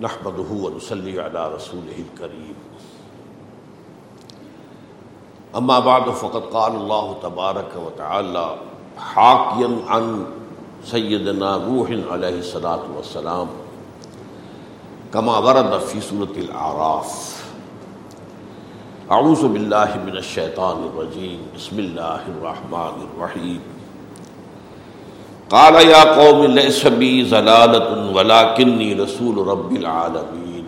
[0.00, 2.54] نحمده ونصلي على رسوله الكريم.
[5.56, 8.56] اما بعد، فقد قال الله تبارك وتعالى
[8.98, 10.24] حاكيا عن
[10.84, 13.48] سيدنا روح عليه الصلاه والسلام،
[15.12, 17.12] كما ورد في سوره الاعراف
[19.10, 21.40] اعوذ بالله من الشيطان الرجيم.
[21.56, 23.79] بسم الله الرحمن الرحيم.
[25.50, 30.64] قال يا قوم ليس بي ضلالة ولكني رسول رب العالمين.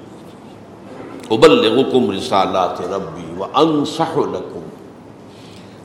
[1.30, 4.64] أبلغكم رسالات ربي وأنصح لكم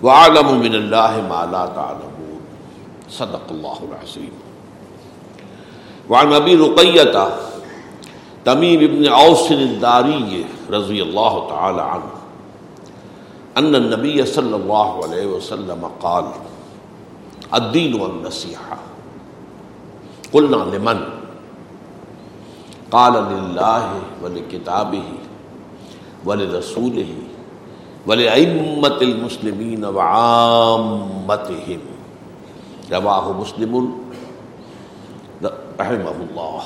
[0.02, 2.42] وأعلم من الله ما لا تعلمون.
[3.10, 4.34] صدق الله العظيم.
[6.10, 7.16] وعن أبي رقية
[8.46, 12.12] تميم بن عوس الداري رضي الله تعالى عنه
[13.58, 16.26] أن النبي صلى الله عليه وسلم قال
[17.54, 18.78] الدين والنصيحة.
[20.34, 21.00] قلنا لمن؟
[22.92, 23.86] قال لله
[24.24, 25.08] ولكتابه
[26.26, 27.12] ولرسوله
[28.08, 31.82] ولأئمة المسلمين وعامتهم
[32.92, 33.74] رواه مسلم۔
[35.78, 36.64] رحمه الله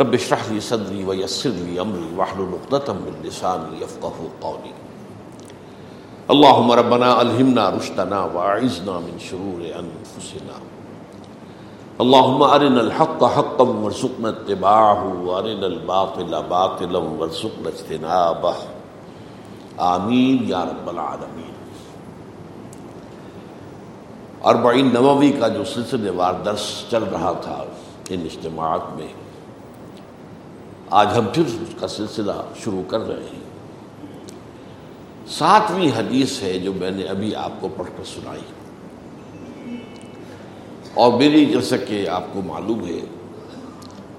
[0.00, 4.72] رب اشرح لي صدري ويسر لي أمري واحلل عقدة من لساني يفقهوا قولي
[6.32, 10.71] اللهم ربنا الهمنا رشدنا واعذنا من شرور انفسنا۔
[11.98, 18.64] اللهم ارنا الحق حقا وارزقنا اتباعه وارنا الباطل باطلا وارزقنا اجتنابه.
[19.76, 21.52] آمین یا رب العالمین.
[24.44, 27.64] اربعین نووی کا جو سلسلے وار درس چل رہا تھا
[28.08, 29.06] ان اجتماعات میں،
[30.90, 32.32] آج ہم پھر اس کا سلسلہ
[32.64, 33.42] شروع کر رہے ہیں۔
[35.26, 38.61] ساتویں حدیث ہے جو میں نے ابھی آپ کو پڑھ کر سنائی۔
[40.94, 43.00] اور میری جیسا کہ آپ کو معلوم ہے،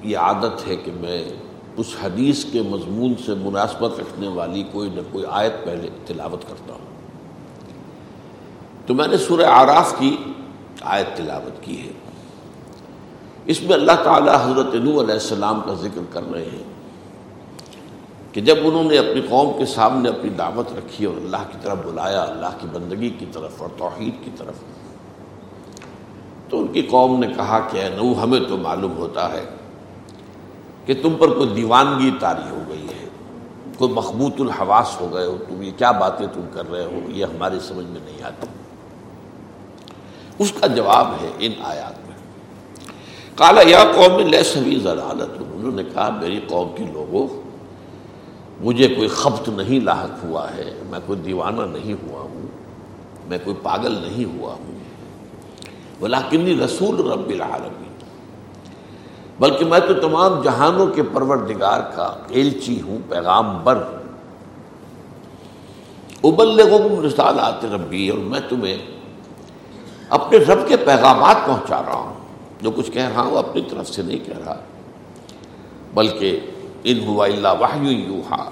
[0.03, 1.29] یہ عادت ہے کہ میں
[1.77, 6.73] اس حدیث کے مضمون سے مناسبت رکھنے والی کوئی نہ کوئی آیت پہلے تلاوت کرتا
[6.73, 6.85] ہوں۔
[8.87, 10.17] تو میں نے سورہ آراف کی
[10.81, 11.91] آیت تلاوت کی ہے۔
[13.45, 16.63] اس میں اللہ تعالیٰ حضرت نو علیہ السلام کا ذکر کر رہے ہیں
[18.31, 21.77] کہ جب انہوں نے اپنی قوم کے سامنے اپنی دعوت رکھی اور اللہ کی طرف
[21.85, 24.55] بلایا، اللہ کی بندگی کی طرف اور توحید کی طرف
[26.53, 29.45] تو ان کی قوم نے کہا کہ اے نو ہمیں تو معلوم ہوتا ہے
[30.85, 33.07] کہ تم پر کوئی دیوانگی تاری ہو گئی ہے،
[33.77, 37.25] کوئی مخبوط الحواس ہو گئے ہو، تم یہ کیا باتیں تم کر رہے ہو؟ یہ
[37.25, 38.47] ہماری سمجھ میں نہیں آتی۔
[40.39, 42.17] اس کا جواب ہے ان آیات میں۔
[43.35, 47.27] کالا یا قوم لے سبھی ضلالت۔ انہوں نے کہا، میری قوم کی لوگوں،
[48.61, 52.47] مجھے کوئی خبت نہیں لاحق ہوا ہے، میں کوئی دیوانہ نہیں ہوا ہوں،
[53.27, 54.72] میں کوئی پاگل نہیں ہوا ہوں۔
[56.03, 57.91] بلاکنی رسول رب العالمین۔
[59.39, 63.83] بلکہ میں تو تمام جہانوں کے پروردگار کا ایلچی ہوں پیغام بر
[66.23, 68.77] ابلغم رسالات ربی، اور میں تمہیں
[70.09, 72.13] اپنے رب کے پیغامات پہنچا رہا ہوں۔
[72.61, 74.59] جو کچھ کہہ رہا ہوں اپنی طرف سے نہیں کہہ رہا،
[75.93, 76.39] بلکہ
[76.83, 78.43] ان ہوا اللہ وحی یوحا۔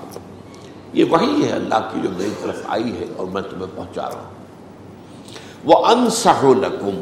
[0.93, 4.21] یہ وہی ہے اللہ کی جو میری طرف آئی ہے اور میں تمہیں پہنچا رہا
[4.21, 4.39] ہوں۔
[5.63, 7.01] وہ انصح لکم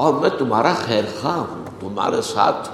[0.00, 2.68] اور میں تمہارا خیر خواہ ہوں، تمہارے ساتھ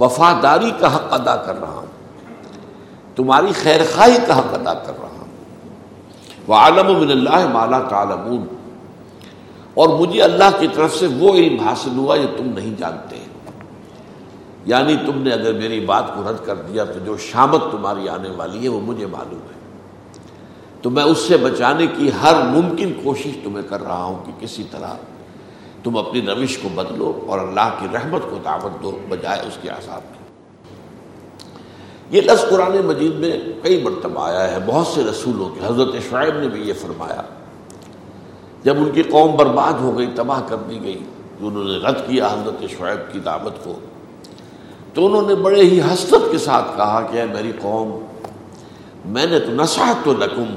[0.00, 1.86] وفاداری کا حق ادا کر رہا ہوں،
[3.16, 5.26] تمہاری خیر خواہی کا حق ادا کر رہا ہوں۔
[6.46, 8.46] وہ عالم من اللہ مالا تعالمون
[9.74, 13.16] اور مجھے اللہ کی طرف سے وہ علم حاصل ہوا جو تم نہیں جانتے۔
[14.64, 18.28] یعنی تم نے اگر میری بات کو رد کر دیا تو جو شامت تمہاری آنے
[18.36, 19.54] والی ہے وہ مجھے معلوم ہے۔
[20.82, 24.64] تو میں اس سے بچانے کی ہر ممکن کوشش تمہیں کر رہا ہوں کہ کسی
[24.70, 24.94] طرح
[25.84, 29.70] تم اپنی روش کو بدلو اور اللہ کی رحمت کو دعوت دو، بجائے اس کے
[29.70, 30.24] آزاد کی
[32.10, 36.38] یہ لفظ قرآن مجید میں کئی مرتبہ آیا ہے، بہت سے رسولوں کے۔ حضرت شعیب
[36.38, 37.22] نے بھی یہ فرمایا۔
[38.62, 40.98] جب ان کی قوم برباد ہو گئی، تباہ کر دی گئی،
[41.38, 43.74] تو انہوں نے رد کیا حضرت شعیب کی دعوت کو۔
[44.94, 47.98] تو انہوں نے بڑے ہی حسرت کے ساتھ کہا کہ اے میری قوم،
[49.04, 50.56] میں نے تو نصحت تو لکم،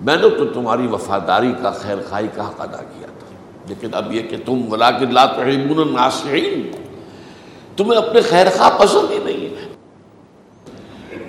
[0.00, 3.06] میں نے تو تمہاری وفاداری کا، خیر خائی کا حق ادا کیا۔
[3.72, 6.70] لیکن اب یہ کہ تم ولاکن لا تحبون الناصحین،
[7.76, 9.68] تمہیں اپنے خیر خواہ پسند ہی نہیں ہے۔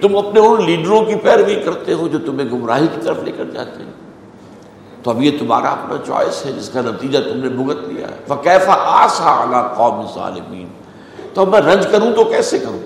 [0.02, 3.46] تم اپنے ان لیڈروں کی پیروی کرتے ہو جو تمہیں گمراہی کی طرف لے کر
[3.46, 3.92] جاتے ہیں۔
[5.04, 8.16] تو اب یہ تمہارا اپنا چوائس ہے، جس کا نتیجہ تم نے بھگت لیا ہے۔
[8.28, 10.68] فقیفہ آسا اعلیٰ قوم ظالمین
[11.34, 12.80] تو اب میں رنج کروں تو کیسے کروں؟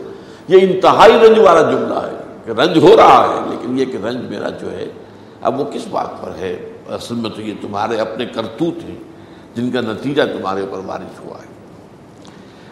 [0.47, 4.29] یہ انتہائی رنج والا جملہ ہے کہ رنج ہو رہا ہے، لیکن یہ کہ رنج
[4.29, 4.87] میرا جو ہے،
[5.41, 9.16] اب وہ کس بات پر ہے؟ اصل میں تو یہ تمہارے اپنے کرتوت ہیں۔
[9.57, 11.47] جن کا نتیجہ تمہارے اوپر وارث ہوا ہے۔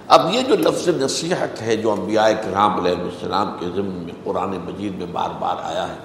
[0.07, 4.49] اب یہ جو لفظ نصیحت ہے جو انبیاء کرام علیہ السلام کے ضمن میں، قرآن
[4.49, 5.97] مجید میں بار بار آیا ہے،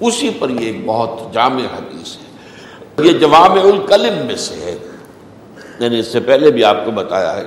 [0.00, 4.78] اسی پر یہ ایک بہت جامع حدیث ہے۔ یہ جوام الکلم میں سے ہے۔
[5.80, 7.46] میں نے اس سے پہلے بھی آپ کو بتایا ہے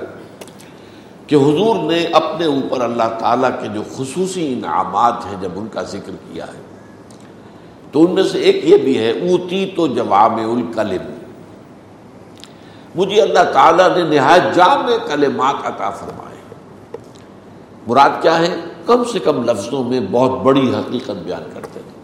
[1.26, 5.82] کہ حضور نے اپنے اوپر اللہ تعالیٰ کے جو خصوصی انعامات ہیں جب ان کا
[5.82, 6.60] ذکر کیا ہے،
[7.92, 11.15] تو ان میں سے ایک یہ بھی ہے، اوتی تو جوام الکلم۔
[12.96, 16.36] مجھے اللہ تعالیٰ نے نہایت جامع کلمات عطا فرمائے
[17.86, 18.56] مراد کیا ہے؟
[18.86, 21.96] کم سے کم لفظوں میں بہت بڑی حقیقت بیان کرتے تھے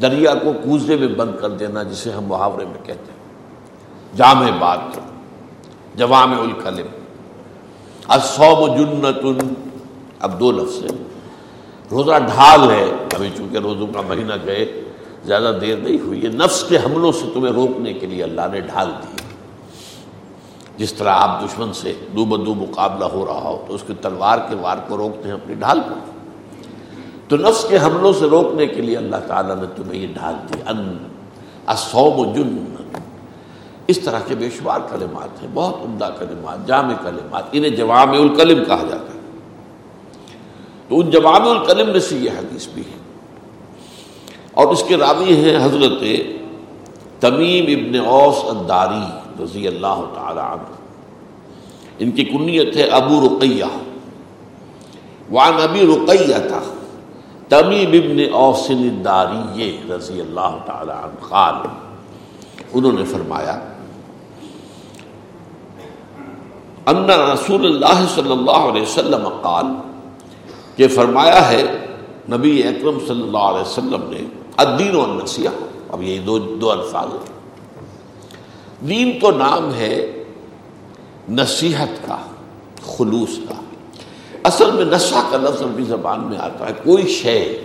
[0.00, 3.16] دریا کو کوزے میں بند کر دینا جسے ہم محاورے میں کہتے ہیں۔
[4.16, 4.78] جامع بات
[5.94, 6.86] جوام الکلم۔
[8.08, 9.42] الصوم جنت
[10.20, 11.04] اب دو لفظ ہیں۔
[11.90, 14.82] روزہ ڈھال ہے۔ ابھی چونکہ روزوں کا مہینہ گئے
[15.24, 18.60] زیادہ دیر نہیں ہوئی یہ نفس کے حملوں سے تمہیں روکنے کے لیے اللہ نے
[18.60, 19.25] ڈھال دی
[20.76, 24.38] جس طرح آپ دشمن سے دو بدو مقابلہ ہو رہا ہو، تو اس کے تلوار
[24.38, 25.94] کے وار کو روکتے ہیں، اپنی ڈھال پر۔
[27.28, 30.62] تو نفس کے حملوں سے روکنے کے لیے اللہ تعالیٰ نے تمہیں یہ ڈھال دی،
[30.66, 30.98] ان
[32.34, 32.74] جن۔
[33.86, 38.64] اس طرح کے بے شمار کلمات ہیں، بہت عمدہ کلمات، جامع کلمات، انہیں جوام الکلم
[38.64, 39.20] کہا جاتا ہے۔
[40.88, 42.98] تو ان جوام الکلم میں سے یہ حدیث بھی ہے۔
[44.52, 46.02] اور اس کے راوی ہیں حضرت
[47.20, 50.74] تمیم ابن اوس انداری رضی اللہ تعالی عنہ۔
[51.98, 53.64] ان کی کنیت ہے ابو رقیہ۔
[55.30, 56.62] وان ابی رقیہ تھا
[57.48, 61.54] تمیم ابن اوسن الداری رضی اللہ تعالی عنہ قال،
[62.72, 63.60] انہوں نے فرمایا،
[66.86, 69.66] ان رسول اللہ صلی اللہ علیہ وسلم قال
[70.76, 71.62] کہ فرمایا ہے،
[72.30, 74.24] نبی اکرم صلی اللہ علیہ وسلم نے،
[74.56, 75.48] الدین و النسیہ
[75.90, 77.35] اب یہ دو دو الفاظ ہیں۔
[78.80, 80.24] دین تو نام ہے
[81.28, 82.16] نصیحت کا،
[82.86, 83.54] خلوص کا۔
[84.44, 87.60] اصل میں نشہ کا لفظ بھی زبان میں آتا ہے، کوئی شے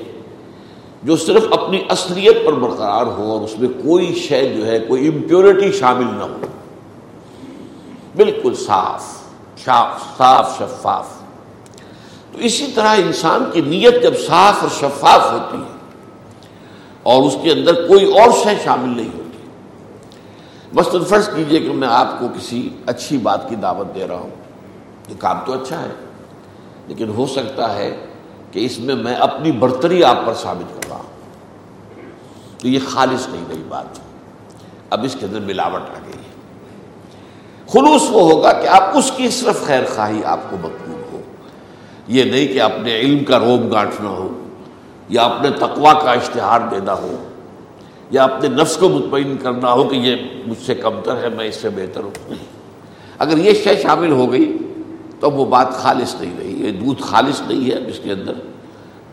[1.04, 5.08] جو صرف اپنی اصلیت پر برقرار ہو اور اس میں کوئی شے جو ہے، کوئی
[5.08, 6.38] امپیورٹی شامل نہ ہو۔
[8.16, 9.04] بالکل صاف،
[9.66, 11.08] شاف، صاف شفاف۔
[12.32, 15.78] تو اسی طرح انسان کی نیت جب صاف اور شفاف ہوتی ہے
[17.04, 19.21] اور اس کے اندر کوئی اور شے شامل نہیں ہوتی
[20.74, 24.30] مثلاً فرض کیجیے کہ میں آپ کو کسی اچھی بات کی دعوت دے رہا ہوں۔
[25.10, 25.90] یہ کام تو اچھا ہے،
[26.88, 28.06] لیکن ہو سکتا ہے
[28.52, 31.04] کہ اس میں میں اپنی برتری آپ پر ثابت کر رہا ہوں۔
[32.58, 34.00] تو یہ خالص نہیں رہی بات۔
[34.90, 36.32] اب اس کے اندر ملاوٹ آ گئی ہے۔
[37.68, 41.22] خلوص وہ ہوگا کہ آپ اس کی صرف خیر خواہی آپ کو مطلوب ہو۔
[42.08, 44.44] یہ نہیں کہ اپنے علم کا روب گانٹنا ہو
[45.10, 47.30] یا اپنے تقوا کا اشتہار دینا ہو۔
[48.12, 50.16] یا اپنے نفس کو مطمئن کرنا ہو کہ یہ
[50.48, 52.34] مجھ سے کمتر ہے، میں اس سے بہتر ہوں۔
[53.20, 54.58] اگر یہ شے شامل ہو گئی
[55.20, 58.34] تو وہ بات خالص نہیں رہی۔ یہ دودھ خالص نہیں ہے اس کے اندر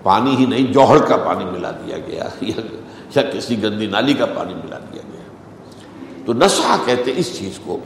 [0.03, 2.25] پانی ہی نہیں، جوہر کا پانی ملا دیا گیا،
[3.15, 5.23] یا کسی گندی نالی کا پانی ملا دیا گیا۔
[6.27, 7.79] تو نشہ کہتے اس چیز کو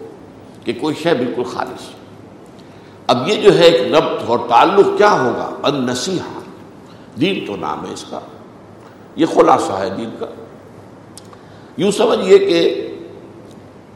[0.65, 1.89] کہ کوئی شے بالکل خالص۔
[3.07, 6.41] اب یہ جو ہے ایک ربط اور تعلق کیا ہوگا؟ ان نصیحہ
[7.21, 8.21] دین تو نام ہے اس کا۔
[9.17, 10.27] یہ خلاصہ ہے دین کا۔
[11.83, 12.89] یوں سمجھئے کہ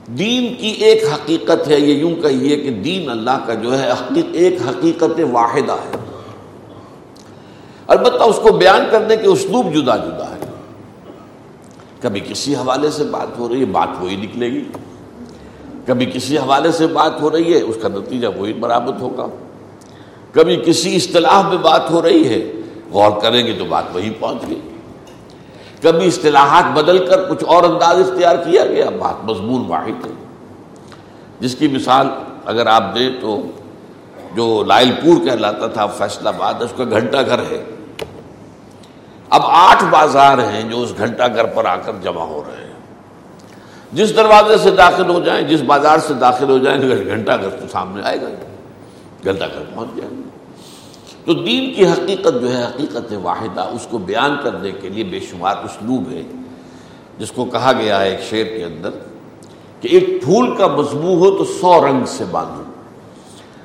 [0.06, 3.90] دین کی ایک حقیقت ہے، یہ یوں کہیے کہ دین اللہ کا جو ہے
[4.32, 5.96] ایک حقیقت واحدہ ہے۔
[7.86, 10.50] البتہ اس کو بیان کرنے کے اسلوب جدا جدا ہے۔
[12.00, 14.64] کبھی کسی حوالے سے بات ہو رہی ہے، بات وہی نکلے گی۔
[15.86, 19.26] کبھی کسی حوالے سے بات ہو رہی ہے، اس کا نتیجہ وہی برآمد ہوگا۔
[20.32, 22.52] کبھی کسی اصطلاح میں بات ہو رہی ہے،
[22.90, 24.60] غور کریں گے تو بات وہیں پہنچ گئی۔
[25.86, 30.12] کبھی اصطلاحات بدل کر کچھ اور انداز اختیار کیا گیا، بات مضمون واحد ہے۔
[31.40, 32.08] جس کی مثال
[32.44, 33.42] اگر آپ دیں تو
[34.34, 37.64] جو لائل پور کہلاتا تھا، فیصلہ باد اس کا گھنٹہ گھر ہے۔
[39.30, 42.72] اب آٹھ بازار ہیں جو اس گھنٹہ گھر پر آ کر جمع ہو رہے ہیں۔
[43.92, 47.68] جس دروازے سے داخل ہو جائیں، جس بازار سے داخل ہو جائیں گھنٹہ گھر تو
[47.72, 48.28] سامنے آئے گا،
[49.24, 50.35] گھنٹہ گھر پہنچ جائیں گے
[51.26, 55.20] تو دین کی حقیقت جو ہے، حقیقت واحدہ، اس کو بیان کرنے کے لیے بے
[55.20, 56.22] شمار اسلوب ہے،
[57.18, 58.90] جس کو کہا گیا ہے ایک شعر کے اندر
[59.80, 62.62] کہ ایک پھول کا مضمون ہو تو سو رنگ سے باندھو۔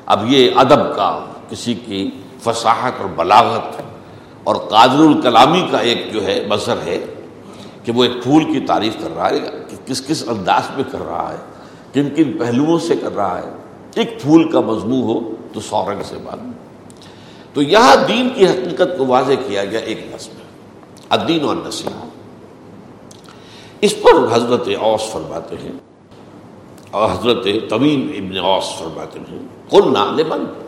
[0.06, 1.10] اب یہ ادب کا
[1.50, 2.10] کسی کی
[2.44, 3.82] فصاحت اور بلاغت
[4.44, 7.00] اور قادر الکلامی کا ایک جو ہے مظہر ہے
[7.84, 9.40] کہ وہ ایک پھول کی تعریف کر رہا ہے،
[9.70, 11.38] کہ کس کس انداز میں کر رہا ہے،
[11.94, 13.50] کن کن پہلوؤں سے کر رہا ہے۔
[13.96, 15.20] ایک پھول کا مضمون ہو
[15.54, 16.51] تو سو رنگ سے باندھو۔
[17.54, 20.40] تو یہاں دین کی حقیقت کو واضح کیا گیا ایک نسل
[21.10, 21.88] الدین اور نسل
[23.82, 25.72] اس پر حضرت اوس فرماتے ہیں،
[26.92, 29.40] اور حضرت طویم ابن اوس فرماتے ہیں
[29.70, 30.60] کل نالے بند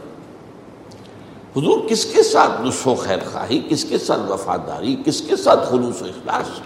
[1.57, 5.69] حضور کس کے ساتھ نسخ و خیر خواہی کس کے ساتھ وفاداری، کس کے ساتھ
[5.69, 6.59] خلوص و اخلاص؟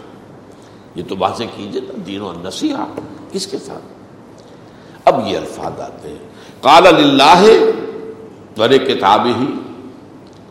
[0.95, 2.85] یہ تو واضح کیجیے نا، دین و نصیحہ
[3.31, 6.25] کس کے ساتھ؟ اب یہ الفاظ آتے ہیں۔
[6.61, 7.43] کال اللہ
[8.57, 9.47] ور کتاب ہی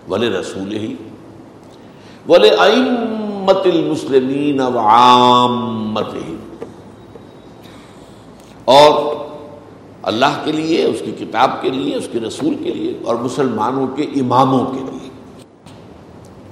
[0.09, 0.95] ول رسول ہی
[2.29, 6.37] ول امت المسلمین و عامت ہی
[8.65, 9.17] اور
[10.03, 13.87] اللہ کے لیے، اس کی کتاب کے لیے، اس کے رسول کے لیے اور مسلمانوں
[13.87, 15.11] کے اماموں کے لیے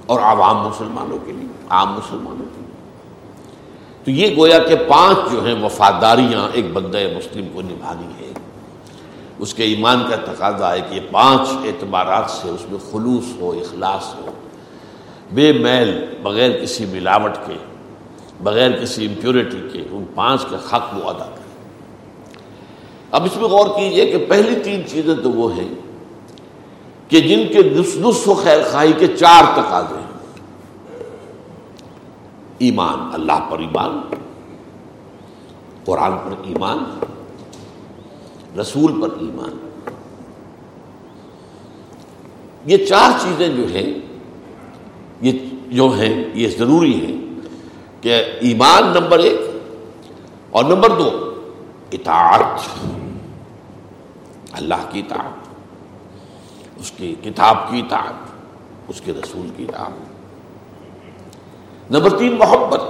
[0.05, 2.65] اور عوام مسلمانوں کے لیے، عام مسلمانوں کے لیے۔
[4.03, 8.33] تو یہ گویا کہ پانچ جو ہیں وفاداریاں ایک بندہ مسلم کو نبھانی ہے۔
[9.39, 13.51] اس کے ایمان کا تقاضا ہے کہ یہ پانچ اعتبارات سے اس میں خلوص ہو،
[13.51, 14.31] اخلاص ہو۔
[15.31, 17.53] بے میل بغیر کسی ملاوٹ کے،
[18.43, 21.45] بغیر کسی امپیورٹی کے ان پانچ کا حق وہ ادا کرے
[23.11, 25.73] اب اس میں غور کیجیے کہ پہلی تین چیزیں تو وہ ہیں
[27.07, 27.63] کہ جن کے
[27.99, 30.05] نس و خیر خواہی کے چار تقاضے ہیں۔
[32.59, 34.01] ایمان، اللہ پر ایمان،
[35.85, 36.77] قرآن پر ایمان
[38.59, 39.69] رسول پر ایمان۔
[42.65, 43.93] یہ چار چیزیں جو ہیں،
[45.21, 45.31] یہ
[45.67, 47.39] جو ہیں، یہ ضروری ہے
[48.01, 49.39] کہ ایمان نمبر ایک
[50.51, 51.33] اور نمبر دو،
[51.91, 52.61] اطاعت۔
[54.51, 55.47] اللہ کی اطاعت،
[56.75, 58.13] اس کی کتاب کی اطاعت،
[58.87, 59.91] اس کے رسول کی اطاعت۔
[61.91, 62.81] نمبر تین، محبت۔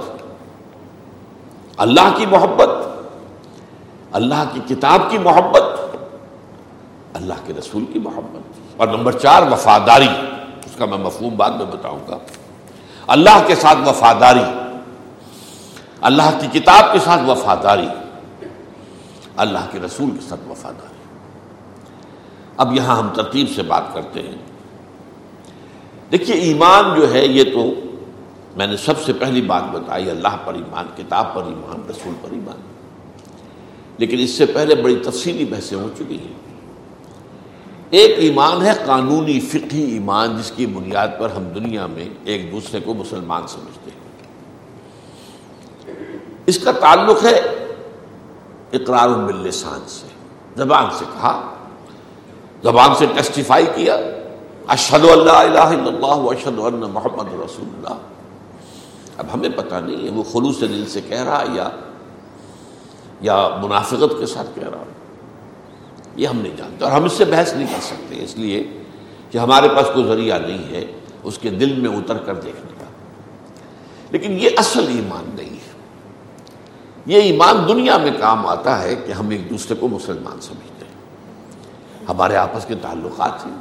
[1.76, 2.68] اللہ کی محبت
[4.16, 5.62] اللہ کی کتاب کی محبت
[7.14, 10.08] اللہ کے رسول کی محبت اور نمبر چار، وفاداری۔
[10.66, 12.18] اس کا میں مفہوم بعد میں بتاؤں گا۔
[13.06, 14.44] اللہ کے ساتھ وفاداری۔
[16.00, 17.86] اللہ کی کتاب کے ساتھ وفاداری۔
[19.36, 21.16] اللہ کے رسول کے ساتھ وفاداری۔
[22.56, 24.38] اب یہاں ہم ترتیب سے بات کرتے ہیں۔
[26.12, 27.66] دیکھیے، ایمان جو ہے، یہ تو
[28.56, 32.30] میں نے سب سے پہلی بات بتائی، اللہ پر ایمان، کتاب پر ایمان، رسول پر
[32.30, 32.75] ایمان۔
[33.98, 36.32] لیکن اس سے پہلے بڑی تفصیلی بحثیں ہو چکی ہیں۔
[37.90, 42.80] ایک ایمان ہے قانونی فقہی ایمان جس کی بنیاد پر ہم دنیا میں ایک دوسرے
[42.80, 44.06] کو مسلمان سمجھتے ہیں۔
[46.46, 47.40] اس کا تعلق ہے
[48.72, 50.06] اقرار باللسان سے،
[50.56, 51.54] زبان سے کہا۔
[52.62, 53.96] زبان سے ٹیسٹیفائی کیا۔
[54.68, 57.98] اشد اللہ الہ الا اللہ اشد اللہ محمد رسول اللہ۔
[59.16, 61.68] اب ہمیں پتہ نہیں ہے وہ خلوص دل سے کہہ رہا یا
[63.20, 64.84] یا منافقت کے ساتھ کہہ رہا ہوں۔
[66.16, 68.64] یہ ہم نہیں جانتے اور ہم اس سے بحث نہیں کر سکتے، اس لیے
[69.30, 70.84] کہ ہمارے پاس کوئی ذریعہ نہیں ہے
[71.22, 72.84] اس کے دل میں اتر کر دیکھنے کا۔
[74.10, 75.72] لیکن یہ اصل ایمان نہیں ہے۔
[77.06, 80.76] یہ ایمان دنیا میں کام آتا ہے کہ ہم ایک دوسرے کو مسلمان سمجھیں
[82.08, 83.54] ہمارے آپس کے تعلقات ہیں۔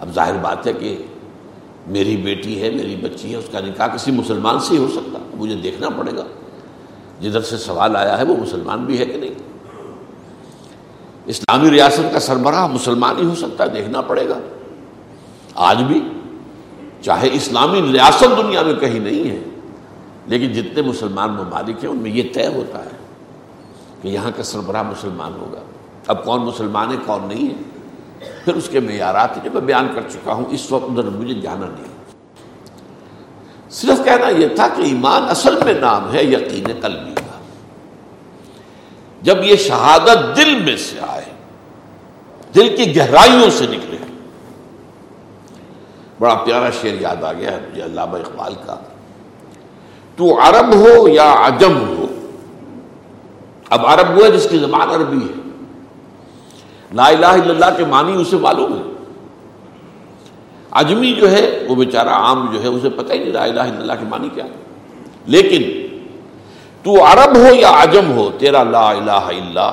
[0.00, 1.02] اب ظاہر بات ہے کہ
[1.86, 5.18] میری بیٹی ہے، میری بچی ہے، اس کا نکاح کسی مسلمان سے ہی ہو سکتا،
[5.34, 6.24] مجھے دیکھنا پڑے گا۔
[7.22, 9.34] جدھر سے سوال آیا ہے وہ مسلمان بھی ہے کہ نہیں؟
[11.26, 14.38] اسلامی ریاست کا سربراہ مسلمان ہی ہو سکتا ہے، دیکھنا پڑے گا۔
[15.54, 16.00] آج بھی
[17.02, 19.38] چاہے اسلامی ریاست دنیا میں کہیں نہیں ہے،
[20.26, 22.96] لیکن جتنے مسلمان ممالک ہیں، ان میں یہ طے ہوتا ہے
[24.02, 25.60] کہ یہاں کا سربراہ مسلمان ہوگا۔
[26.06, 27.62] اب کون مسلمان ہے، کون نہیں ہے؟
[28.44, 31.66] پھر اس کے معیارات جو میں بیان کر چکا ہوں، اس وقت ادھر مجھے جانا
[31.66, 32.01] نہیں۔
[33.72, 37.40] صرف کہنا یہ تھا کہ ایمان اصل میں نام ہے یقین قلبی کا۔
[39.22, 41.24] جب یہ شہادت دل میں سے آئے،
[42.54, 43.96] دل کی گہرائیوں سے نکلے۔
[46.18, 48.76] بڑا پیارا شعر یاد آ گیا ہے مجھے علامہ اقبال کا۔
[50.16, 52.06] تو عرب ہو یا عجم ہو؟
[53.70, 55.50] اب عرب وہ ہے جس کی زبان عربی ہے۔
[56.92, 58.91] لا الہ الا اللہ کے معنی اسے معلوم ہے۔
[60.80, 63.78] اجمی جو ہے، وہ بیچارہ عام جو ہے، اسے پتہ ہی نہیں، لا الہ الا
[63.78, 64.44] اللہ کے معنی کیا
[65.26, 65.62] لیکن،
[66.82, 69.70] تو عرب ہو یا عجم ہو، تیرا لا الہ الا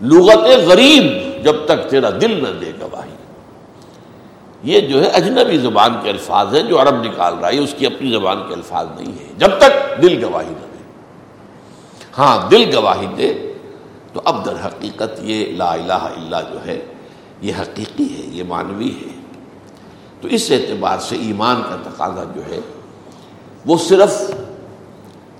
[0.00, 1.04] لغت غریب
[1.44, 3.12] جب تک تیرا دل نہ دے گواہی
[4.72, 7.86] یہ جو ہے، اجنبی زبان کے الفاظ ہیں جو عرب نکال رہا ہے، اس کی
[7.86, 10.82] اپنی زبان کے الفاظ نہیں ہے جب تک دل گواہی نہ دے۔
[12.18, 13.32] ہاں دل گواہی دے،
[14.12, 16.78] تو اب در حقیقت یہ لا الہ الا جو ہے،
[17.40, 19.13] یہ حقیقی ہے، یہ معنوی ہے۔
[20.24, 22.60] تو اس اعتبار سے ایمان کا تقاضا جو ہے،
[23.66, 24.12] وہ صرف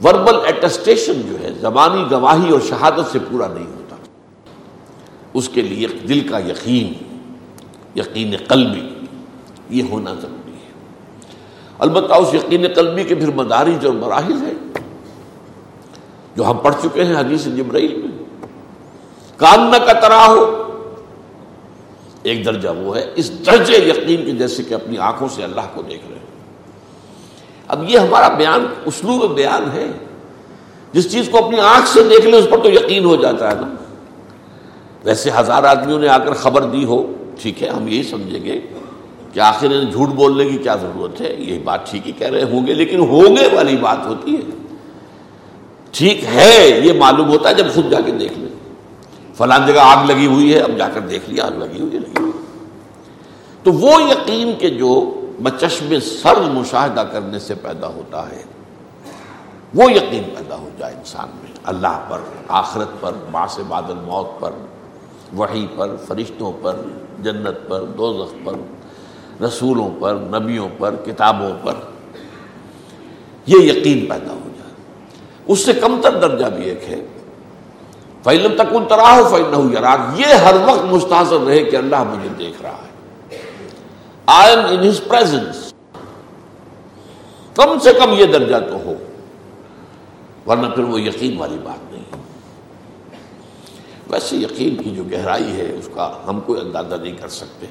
[0.04, 3.96] وربل ایٹسٹیشن جو ہے، زبانی گواہی اور شہادت سے پورا نہیں ہوتا۔
[5.34, 6.92] اس کے لیے دل کا یقین
[7.98, 8.88] یقین قلبی،
[9.70, 10.72] یہ ہونا ضروری ہے۔
[11.78, 14.54] البتہ اس یقین قلبی کے پھر مدارج اور مراحل ہیں،
[16.36, 18.12] جو ہم پڑھ چکے ہیں حدیث جبرائیل میں۔
[19.36, 20.63] کاننا کا ترا ہو
[22.24, 25.82] ایک درجہ وہ ہے، اس درجے یقین کے جیسے کہ اپنی آنکھوں سے اللہ کو
[25.82, 26.24] دیکھ رہے ہیں۔
[27.68, 29.86] اب یہ ہمارا بیان، اسلوب بیان ہے۔
[30.92, 33.54] جس چیز کو اپنی آنکھ سے دیکھ لیں، اس پر تو یقین ہو جاتا ہے
[33.54, 33.74] نا۔
[35.04, 37.12] ویسے ہزار آدمیوں نے آ کر خبر دی ہو،
[37.42, 38.60] ٹھیک ہے، ہم یہی سمجھیں گے
[39.32, 42.42] کہ آخر انہیں جھوٹ بولنے کی کیا ضرورت ہے۔ یہ بات ٹھیک ہی کہہ رہے
[42.42, 44.56] ہوں گے، لیکن ہوگے والی بات ہوتی ہے۔
[45.92, 48.53] ٹھیک ہے، یہ معلوم ہوتا ہے جب خود جا کے دیکھ لیں۔
[49.36, 51.98] فلان جگہ آگ لگی ہوئی ہے، اب جا کر دیکھ لیا، آگ لگی ہوئی ہے،
[51.98, 52.32] لگی ہوئی
[53.62, 58.42] تو وہ یقین کے جو بچشم سر مشاہدہ کرنے سے پیدا ہوتا ہے،
[59.74, 64.50] وہ یقین پیدا ہو جائے انسان میں۔ اللہ پر، آخرت پر باس بادل موت پر،
[65.36, 66.76] وحی پر، فرشتوں پر،
[67.22, 68.52] جنت پر، دوزخ پر،
[69.44, 71.74] رسولوں پر، نبیوں پر، کتابوں پر۔
[73.46, 74.72] یہ یقین پیدا ہو جائے۔
[75.46, 77.04] اس سے کم تر درجہ بھی ایک ہے۔
[78.24, 82.62] فیلم تک ان تراہ فیل یار یہ ہر وقت مستحصر رہے کہ اللہ مجھے دیکھ
[82.62, 82.94] رہا ہے۔
[84.26, 85.74] I am in his presence
[87.54, 88.94] کم سے کم یہ درجہ تو ہو۔
[90.46, 92.04] ورنہ پھر وہ یقین والی بات نہیں۔
[94.10, 97.66] ویسے یقین کی جو گہرائی ہے، اس کا ہم کوئی اندازہ نہیں کر سکتے۔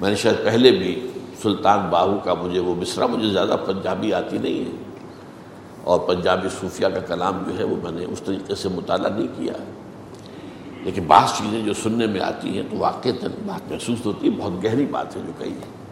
[0.00, 1.10] میں نے شاید پہلے بھی
[1.42, 4.81] سلطان باہو کا مجھے وہ مصرا مجھے زیادہ پنجابی آتی نہیں ہے۔
[5.84, 9.28] اور پنجابی صوفیہ کا کلام جو ہے وہ میں نے اس طریقے سے مطالعہ نہیں
[9.36, 9.70] کیا ہے۔
[10.82, 13.08] لیکن بعض چیزیں جو سننے میں آتی ہیں تو واقع
[13.46, 15.82] بات محسوس ہوتی ہے، بہت گہری بات ہے جو کہی ہے۔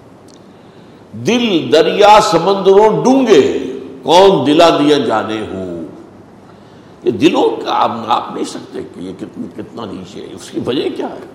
[1.13, 3.73] دل دریا سمندروں ڈونگے،
[4.03, 5.85] کون دلا دیا جانے ہوں
[7.03, 10.61] یہ دلوں کا آپ ناپ نہیں سکتے کہ یہ کتنا کتنا نیچے ہے، اس کی
[10.67, 11.27] وجہ کیا ہے؟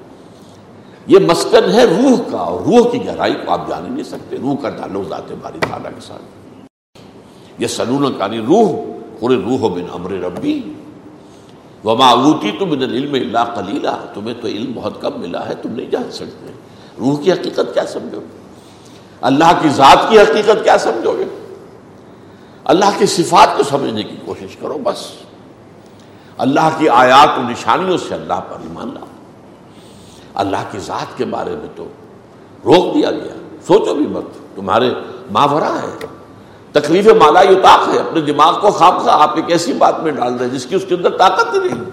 [1.08, 4.38] یہ مسکن ہے روح کا اور روح کی گہرائی کو آپ جان ہی نہیں سکتے،
[4.42, 6.45] روح کا تعلق ذات باری تعالیٰ کے ساتھ۔
[7.58, 8.72] یہ سلون کانی روح
[9.20, 10.74] پورے روح بن امر ربی.
[11.86, 15.72] وما اوتی تو بن علم اللہ کلیلہ تمہیں تو علم بہت کم ملا ہے، تم
[15.72, 16.52] نہیں جان سکتے۔
[17.00, 18.38] روح کی حقیقت کیا سمجھو؟ گے
[19.22, 21.26] اللہ کی ذات کی حقیقت کیا سمجھو گے؟
[22.64, 25.12] اللہ کی صفات کو سمجھنے کی کوشش کرو بس۔
[26.38, 29.06] اللہ کی آیات و نشانیوں سے اللہ پر ایمان لاؤ۔
[30.34, 31.88] اللہ کی ذات کے بارے میں تو
[32.66, 34.94] روک دیا گیا۔ سوچو بھی مت، تمہارے
[35.32, 36.06] ماورا ہے۔
[36.76, 40.36] تکلیف مالا یوتاق ہے، اپنے دماغ کو خواب خواہ، آپ ایک ایسی بات میں ڈال
[40.36, 41.84] رہے جس کی اس کے اندر طاقت ہی نہیں۔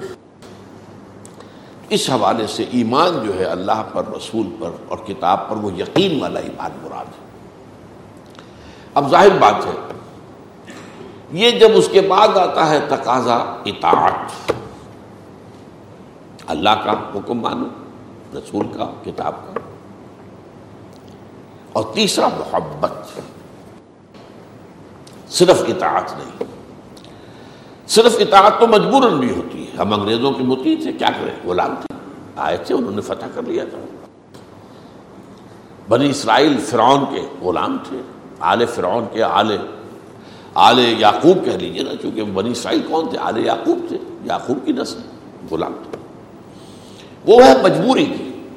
[1.88, 6.22] اس حوالے سے ایمان جو ہے اللہ پر، رسول پر اور کتاب پر وہ یقین
[6.22, 7.26] والا ایمان مراد ہے۔
[8.94, 9.92] اب ظاہر بات ہے،
[11.32, 14.52] یہ جب اس کے بعد آتا ہے تقاضا، اطاعت۔
[16.46, 17.66] اللہ کا حکم مانو،
[18.38, 19.60] رسول کا، کتاب کا۔
[21.72, 23.20] اور تیسرا، محبت۔
[25.32, 26.44] صرف اطاعت نہیں۔
[27.88, 31.74] صرف اطاعت تو مجبوراً بھی ہوتی ہے۔ ہم انگریزوں کے متی تھے، کیا کریں؟ غلام
[31.74, 31.96] تھے۔
[32.36, 33.78] آئے تھے، انہوں نے فتح کر لیا تھا۔
[35.88, 38.00] بنی اسرائیل فرعون کے غلام تھے۔
[38.40, 39.56] آل فرعون کے آل
[40.54, 44.72] آل یعقوب کہہ لیجیے نا، چونکہ بنی اسرائیل کون تھے؟ آل یعقوب تھے۔ یعقوب کی
[44.72, 45.00] نسل،
[45.50, 45.98] غلام تھے۔
[47.26, 48.48] وہ ہے مجبوری کی۔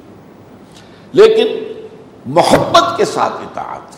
[1.11, 1.47] لیکن
[2.25, 3.95] محبت کے ساتھ اطاعت،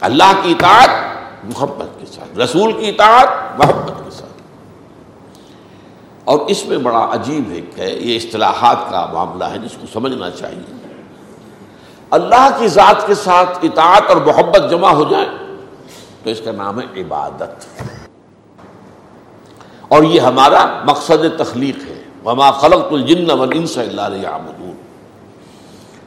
[0.00, 1.05] اللہ کی اطاعت
[1.46, 3.28] محبت کے ساتھ، رسول کی اطاعت،
[3.58, 4.32] محبت کے ساتھ۔
[6.24, 10.76] اور اس میں بڑا عجیب ہے، یہ اصطلاحات کا معاملہ ہے، جس کو سمجھنا چاہیے۔
[12.10, 15.26] اللہ کی ذات کے ساتھ اطاعت اور محبت جمع ہو جائے،
[16.22, 17.82] تو اس کا نام ہے عبادت۔
[19.88, 24.76] اور یہ ہمارا مقصد تخلیق ہے۔ وما خلق الجن والانس الا ليعبدون۔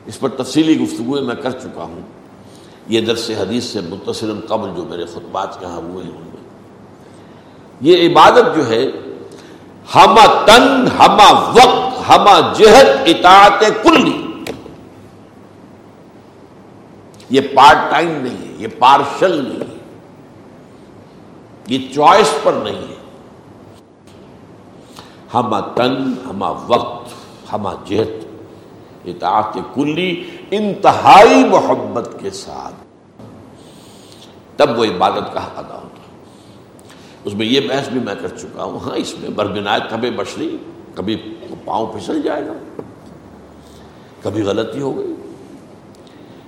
[0.06, 2.02] اس پر تفصیلی گفتگو میں کر چکا ہوں۔
[2.90, 6.42] یہ درس حدیث سے متصل قبل جو میرے خطبات کہاں ہوئے ہیں ان میں۔
[7.82, 8.86] یہ عبادت جو ہے،
[9.96, 14.44] ہما تن، ہما وقت، ہما جہت، اطاعت کلی۔
[17.30, 19.78] یہ پارٹ ٹائم نہیں ہے، یہ پارشل نہیں ہے۔
[21.68, 22.96] یہ چوائس پر نہیں ہے۔
[25.34, 27.14] ہما تن، ہما وقت،
[27.54, 28.26] ہما جہت،
[29.06, 32.88] اطاعت کلی۔ انتہائی محبت کے ساتھ۔
[34.58, 35.88] تب وہ عبادت کا حق ادا ہوتا
[37.26, 40.56] اس میں یہ بحث بھی میں کر چکا ہوں ہاں اس میں بربنایت ہمیں بشری
[40.96, 41.16] کبھی
[41.66, 42.54] پاؤں پھسل جائے گا،
[44.24, 45.14] کبھی غلطی ہو گئی،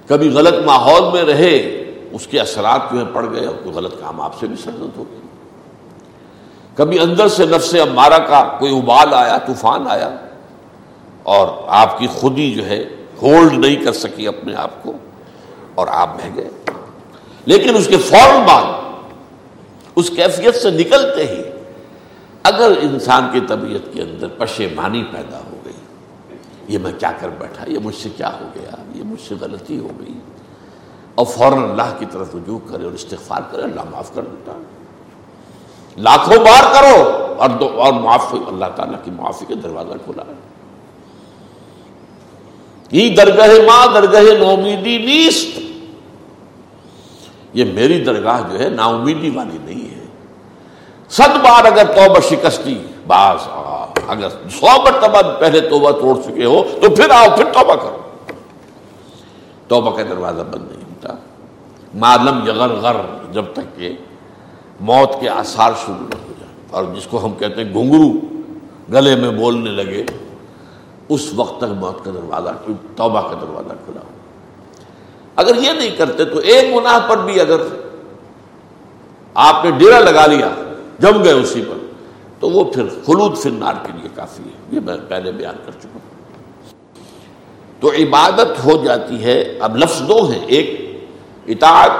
[0.07, 1.55] کبھی غلط ماحول میں رہے،
[2.11, 4.97] اس کے اثرات جو ہے پڑ گئے، اور کوئی غلط کام آپ سے بھی سرزد
[4.97, 5.19] ہو گئی
[6.75, 10.09] کبھی اندر سے نفس امارہ کا کوئی ابال آیا، طوفان آیا،
[11.23, 11.47] اور
[11.79, 12.83] آپ کی خودی جو ہے
[13.21, 14.93] ہولڈ نہیں کر سکی اپنے آپ کو
[15.75, 16.49] اور آپ بہ گئے۔
[17.45, 18.63] لیکن اس کے فوراً بعد
[19.95, 21.41] اس کیفیت سے نکلتے ہی
[22.43, 25.73] اگر انسان کی طبیعت کے اندر پشیمانی پیدا ہو گئی،
[26.67, 29.79] یہ میں کیا کر بیٹھا، یہ مجھ سے کیا ہو گیا، یہ مجھ سے غلطی
[29.79, 30.19] ہو گئی،
[31.15, 34.51] اور فوراً اللہ کی طرف رجوع کرے اور استغفار کرے، اللہ معاف کر دیتا۔
[35.97, 40.50] لاکھوں بار کرو اور دو اور معاف اللہ تعالیٰ کی معافی کا دروازہ کھلا۔ ہے
[42.91, 45.59] یہ درگاہ ماں، درگاہ نومیدی نیست۔
[47.53, 50.05] یہ میری درگاہ جو ہے نا امیدی والی نہیں ہے۔
[51.09, 53.39] صد بار اگر توبہ شکستی، باز
[54.07, 57.97] اگر سو مرتبہ پہلے توبہ توڑ چکے ہو، تو پھر آؤ، پھر توبہ کرو۔
[59.67, 61.13] توبہ کا دروازہ بند نہیں ہوتا۔
[61.93, 62.95] معلوم یغر غر،
[63.31, 63.95] جب تک کہ
[64.79, 68.11] موت کے آثار شروع نہ ہو جائے اور جس کو ہم کہتے ہیں گھنگرو،
[68.93, 70.03] گلے میں بولنے لگے۔
[71.13, 72.49] اس وقت تک موت کا دروازہ
[72.95, 74.09] توبہ کا دروازہ کھلا ہو۔
[75.35, 77.61] اگر یہ نہیں کرتے تو ایک گناہ پر بھی اگر
[79.33, 80.47] آپ نے ڈیرا لگا لیا،
[80.99, 81.77] جم گئے اسی پر،
[82.39, 85.89] تو وہ پھر خلود فنار کے لیے کافی ہے۔ یہ میں پہلے بیان کر چکا
[85.93, 86.11] ہوں۔
[87.79, 90.99] تو عبادت ہو جاتی ہے۔ اب لفظ دو ہیں۔ ایک،
[91.47, 91.91] اطاعت،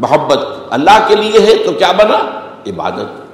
[0.00, 0.38] محبت
[0.70, 3.26] اللہ کے لیے ہے تو کیا بنا؟ عبادت۔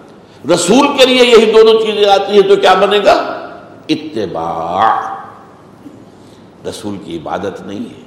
[0.51, 3.32] رسول کے لیے یہی دونوں چیزیں آتی ہیں تو کیا بنے گا؟
[3.89, 5.15] اتباع۔
[6.69, 8.03] رسول کی عبادت نہیں ہے۔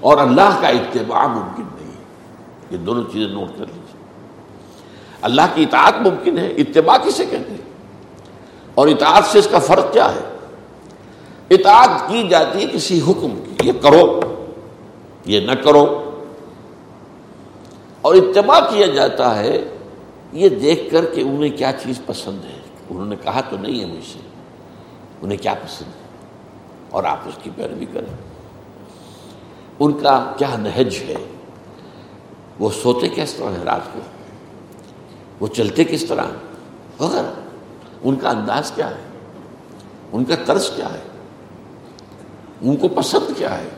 [0.00, 2.02] اور اللہ کا اتباع ممکن نہیں ہے۔
[2.70, 3.86] یہ دونوں چیزیں نوٹ کر لیجیے
[5.22, 7.70] اللہ کی اطاعت ممکن ہے، اتباع کسے کہتے ہیں؟
[8.74, 10.36] اور اطاعت سے اس کا فرق کیا ہے؟
[11.50, 14.20] اطاعت کی جاتی ہے کسی حکم کی، یہ کرو،
[15.26, 16.10] یہ نہ کرو۔
[18.00, 19.76] اور اتباع کیا جاتا ہے،
[20.32, 23.86] یہ دیکھ کر کہ انہیں کیا چیز پسند ہے۔ انہوں نے کہا تو نہیں ہے
[23.86, 24.18] مجھ سے۔
[25.22, 26.06] انہیں کیا پسند ہے؟
[26.90, 28.14] اور آپ اس کی پیروی کریں۔
[29.78, 31.14] ان کا کیا نہج ہے؟
[32.58, 33.98] وہ سوتے کس طرح ہے رات کو؟
[35.40, 36.24] وہ چلتے کس طرح
[36.98, 37.32] وغیرہ
[38.02, 39.02] ان کا انداز کیا ہے؟
[40.12, 41.02] ان کا طرز کیا ہے؟
[42.60, 43.68] ان کو پسند کیا ہے؟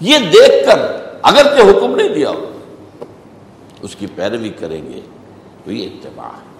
[0.00, 2.58] یہ دیکھ کر اگر کہ حکم نہیں دیا ہو،
[3.82, 5.00] اس کی پیروی کریں گے
[5.64, 6.55] تو یہ اتباع ہے۔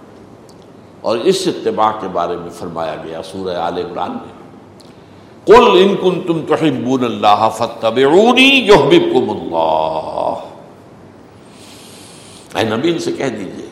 [1.00, 4.36] اور اس اتباع کے بارے میں فرمایا گیا سورہ آل عمران میں۔
[5.46, 10.42] کل ان کن تم تحبون اللہ فتبعونی یحببکم اللہ
[12.58, 13.66] اے نبی، ان سے کہہ دیجیے،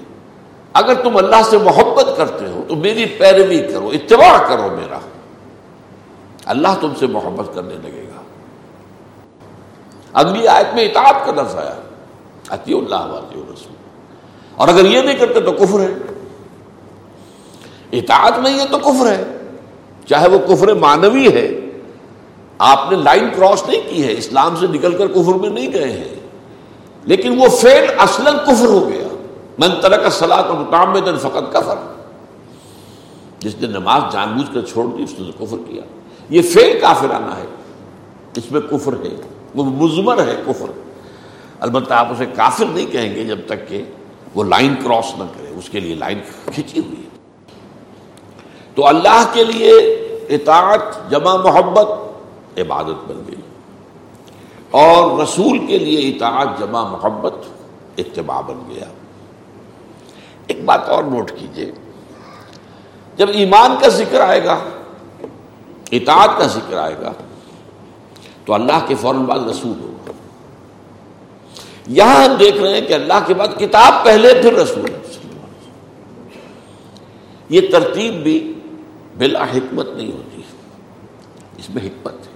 [0.73, 4.99] اگر تم اللہ سے محبت کرتے ہو تو میری پیروی کرو، اتباع کرو میرا۔
[6.45, 8.23] اللہ تم سے محبت کرنے لگے گا۔
[10.13, 11.75] اگلی آیت میں اطاعت کا لفظ آیا
[12.51, 13.75] اتی اللہ واطی رسول
[14.57, 16.14] اور اگر یہ نہیں کرتے تو کفر ہے۔
[17.99, 19.25] اطاعت نہیں ہے تو کفر ہے۔
[20.09, 21.61] چاہے وہ کفر مانوی ہے۔
[22.59, 25.93] آپ نے لائن کراس نہیں کی ہے۔ اسلام سے نکل کر کفر میں نہیں گئے
[25.93, 26.15] ہیں۔
[27.05, 29.09] لیکن وہ فیل اصلا کفر ہو گیا۔
[29.59, 31.75] من ترک سلاد اور مقام میں دن فقط کفر۔
[33.39, 35.83] جس نے نماز جان بوجھ کر چھوڑ دی، اس نے کفر کیا۔
[36.29, 37.47] یہ فیل کافرانہ ہے۔
[38.37, 39.17] اس میں کفر ہے۔
[39.55, 40.67] وہ مزمر ہے کفر۔
[41.61, 43.83] البتہ آپ اسے کافر نہیں کہیں گے جب تک کہ
[44.35, 47.14] وہ لائن کراس نہ کرے۔ اس کے لیے لائن کھینچی ہوئی ہے۔
[48.75, 49.73] تو اللہ کے لیے
[50.29, 51.87] اطاعت، جمع محبت
[52.59, 53.41] عبادت بن گئی۔
[54.71, 57.35] اور رسول کے لیے اطاعت، جمع محبت
[57.99, 58.85] اتباع بن گیا۔
[60.47, 61.73] ایک بات اور نوٹ کیجیے،
[63.17, 64.59] جب ایمان کا ذکر آئے گا،
[65.93, 67.13] اطاعت کا ذکر آئے گا،
[68.45, 70.13] تو اللہ کے فوراً بعد رسول ہوگا۔
[71.87, 74.91] یہاں ہم دیکھ رہے ہیں کہ اللہ کے بعد کتاب پہلے، پھر رسول۔
[77.49, 78.55] یہ ترتیب بھی
[79.19, 80.43] بلا حکمت نہیں ہوتی۔
[81.57, 82.33] اس میں حکمت ہے۔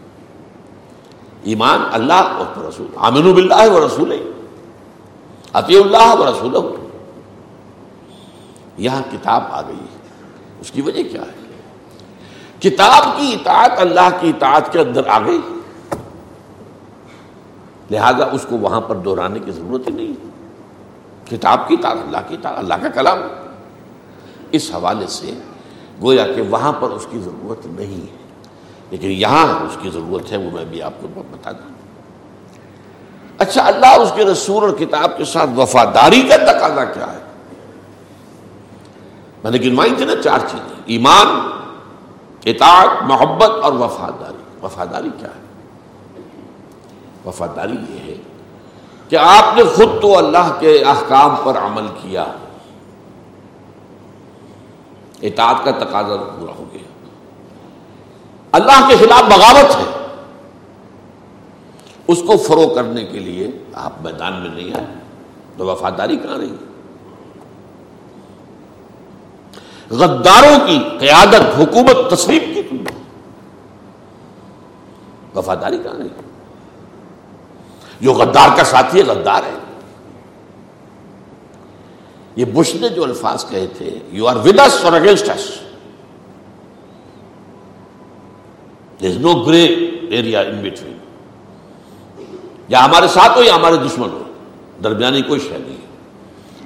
[1.43, 4.33] ایمان اللہ اور رسول۔ آمین بلّہ و رسول
[5.53, 6.89] عطی اللہ و رسول
[8.77, 9.99] یہاں کتاب آ گئی ہے۔
[10.61, 11.49] اس کی وجہ کیا ہے؟
[12.61, 15.41] کتاب کی اطاعت اللہ کی اطاعت کے اندر آ گئی۔
[17.91, 20.29] لہذا اس کو وہاں پر دہرانے کی ضرورت ہی نہیں۔
[21.31, 23.19] کتاب کی اطاعت اللہ کی اطاعت، اللہ کا کلام۔
[24.51, 25.31] اس حوالے سے
[26.03, 28.17] گویا کہ وہاں پر اس کی ضرورت نہیں ہے۔
[28.91, 31.79] لیکن یہاں اس کی ضرورت ہے، وہ میں بھی آپ کو بتا دوں۔
[33.39, 37.19] اچھا اللہ اس کے رسول اور کتاب کے ساتھ وفاداری کا تقاضا کیا ہے؟
[39.45, 41.27] میں نے گنوائی تھی نا چار چیزیں۔ ایمان،
[42.45, 45.43] اطاعت، محبت اور وفاداری۔ وفاداری کیا ہے؟
[47.25, 48.15] وفاداری یہ ہے
[49.09, 52.25] کہ آپ نے خود تو اللہ کے احکام پر عمل کیا۔
[55.23, 56.83] اطاعت کا تقاضا پورا ہو گیا۔
[58.53, 60.07] اللہ کے خلاف بغاوت ہے۔
[62.07, 64.87] اس کو فروغ کرنے کے لیے آپ میدان میں نہیں آئے۔
[65.57, 66.55] تو وفاداری کہاں رہی؟
[69.91, 72.77] غداروں کی قیادت، حکومت، تصریف کی تم۔
[75.39, 76.09] وفاداری کہاں رہی؟
[78.01, 79.68] جو غدار کا ساتھی ہے، غدار ہے۔
[82.39, 85.31] یہ بش نے جو الفاظ کہے تھے you are with us or against
[89.01, 89.65] us no grey
[90.11, 90.97] area in between
[92.69, 94.23] یا ہمارے ساتھ ہو یا ہمارے دشمن ہو،
[94.85, 95.77] درمیانی کوئی شہ نہیں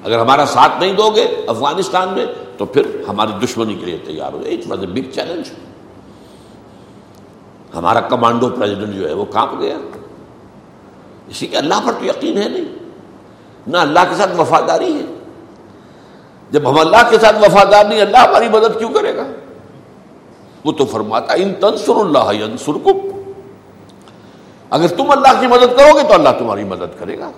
[0.04, 4.32] اگر ہمارا ساتھ نہیں دو گے افغانستان میں، تو پھر ہماری دشمنی کے لیے تیار
[4.32, 5.50] ہو۔ It was a big challenge
[7.74, 9.78] ہمارا کمانڈو پریزیڈنٹ جو ہے، وہ کانپ گیا۔
[11.28, 12.64] اسی کے اللہ پر تو یقین ہے نہیں۔
[13.66, 15.11] نہ اللہ کے ساتھ وفاداری ہے۔
[16.52, 19.26] جب ہم اللہ کے ساتھ وفادار نہیں، اللہ ہماری مدد کیوں کرے گا؟
[20.64, 23.20] وہ تو فرماتا ان تنسر اللہ ینسرکم
[24.70, 27.30] اگر تم اللہ کی مدد کرو گے تو اللہ تمہاری مدد کرے گا۔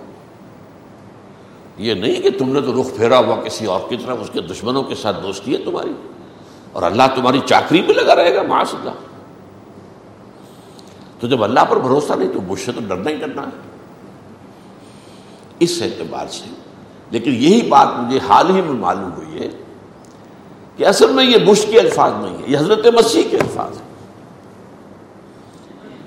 [1.77, 4.41] یہ نہیں کہ تم نے تو رخ پھیرا ہوا، کسی اور کی طرف، اس کے
[4.41, 5.93] دشمنوں کے ساتھ دوستی ہے تمہاری۔
[6.71, 8.91] اور اللہ تمہاری چاکری میں لگا رہے گا معاش اللہ
[11.19, 13.61] تو جب اللہ پر بھروسہ نہیں تو مجھ سے تو ڈرنا ہی ڈرنا ہے۔
[15.59, 16.64] اس اعتبار سے
[17.11, 19.47] لیکن یہی بات مجھے حال ہی میں معلوم ہوئی ہے
[20.77, 23.85] کہ اصل میں یہ بش کے الفاظ نہیں ہے یہ حضرت مسیح کے الفاظ ہیں۔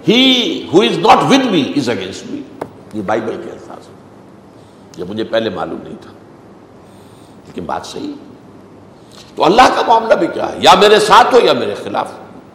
[0.08, 2.42] He who is not with me is against me
[2.94, 3.94] یہ بائبل کے الفاظ ہیں۔
[4.96, 6.10] یہ مجھے پہلے معلوم نہیں تھا،
[7.46, 8.12] لیکن بات صحیح
[9.34, 12.12] تو اللہ کا معاملہ بھی کیا ہے؟ یا میرے ساتھ ہو یا میرے خلاف،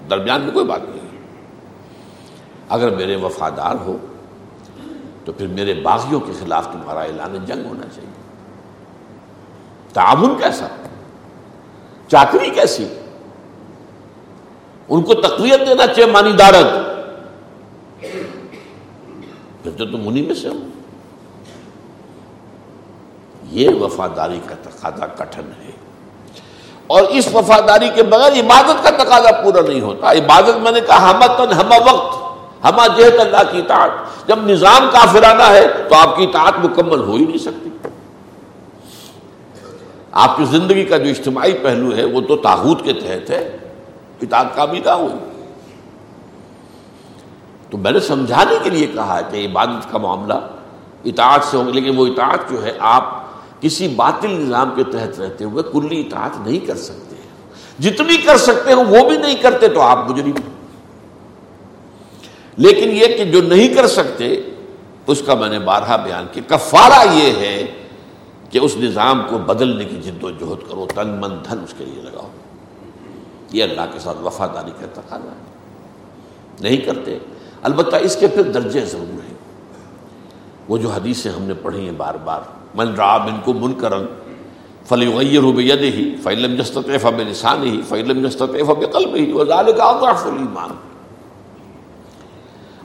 [0.09, 1.17] درمیان میں کوئی بات نہیں۔ ہے
[2.69, 3.97] اگر میرے وفادار ہو،
[5.25, 8.22] تو پھر میرے باغیوں کے خلاف تمہارا اعلان جنگ ہونا چاہیے۔
[9.93, 10.67] تعاون کیسا؟
[12.07, 12.85] چاکری کیسی؟
[14.89, 16.65] ان کو تقویت دینا چاہیے مانی دارد۔
[19.63, 20.53] پھر تو تم انہیں میں سے ہو۔
[23.49, 25.71] یہ وفاداری کا تقاضا کٹن ہے۔
[26.87, 31.11] اور اس وفاداری کے بغیر عبادت کا تقاضا پورا نہیں ہوتا۔ عبادت میں نے کہا
[31.11, 32.23] ہم ہم وقت
[32.63, 33.89] ہما جہت اللہ کی اطاعت۔
[34.27, 37.69] جب نظام کافرانہ ہے تو آپ کی اطاعت مکمل ہو ہی نہیں سکتی۔
[40.13, 43.57] آپ کی زندگی کا جو اجتماعی پہلو ہے، وہ تو تاحود کے تحت ہے۔
[44.21, 45.13] اطاعت کا بھی نہ ہوئی
[47.69, 50.33] تو میں نے سمجھانے کے لیے کہا کہ عبادت کا معاملہ
[51.05, 53.23] اطاعت سے ہوں گے لیکن وہ اطاعت جو ہے، آپ
[53.61, 57.15] کسی باطل نظام کے تحت رہتے ہوئے کلی اطاعت نہیں کر سکتے۔
[57.79, 60.31] جتنی کر سکتے ہو، وہ بھی نہیں کرتے تو آپ مجرم
[62.57, 64.41] لیکن یہ کہ جو نہیں کر سکتے،
[65.07, 67.65] اس کا میں نے بارہا بیان کیا۔ کفارہ یہ ہے
[68.53, 71.85] کہ اس نظام کو بدلنے کی جد و جہد کرو، تن من دھن اس کے
[71.85, 72.27] لیے لگاؤ۔
[73.51, 75.45] یہ اللہ کے ساتھ وفاداری کا تقاضا ہے۔
[76.59, 77.17] نہیں کرتے۔
[77.63, 79.33] البتہ اس کے پھر درجے ضرور ہیں۔
[80.67, 82.41] وہ جو حدیثیں ہم نے پڑھی ہیں بار بار،
[82.75, 84.05] من را من کو من کرن
[84.85, 89.65] فلی غیر بید ہی فعلم جستطیف اب لسان ہی فعلم جستطیف اب قلب ہی وزال
[89.77, 90.69] کا اضعف الایمان۔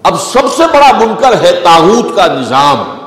[0.03, 2.98] اب سب سے بڑا منکر ہے تاغوت کا نظام۔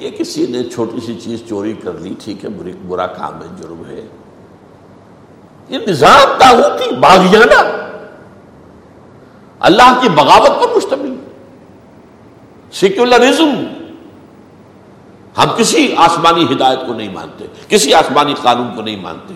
[0.00, 2.50] یہ کسی نے چھوٹی سی چیز چوری کر لی، ٹھیک ہے
[2.88, 4.06] برا کام ہے، جرم ہے۔
[5.68, 7.86] یہ نظام تاغوتی، باغیانہ۔
[9.60, 11.14] اللہ کی بغاوت پر مشتمل۔
[12.72, 13.64] سیکولرزم۔
[15.38, 19.34] ہم کسی آسمانی ہدایت کو نہیں مانتے، کسی آسمانی قانون کو نہیں مانتے۔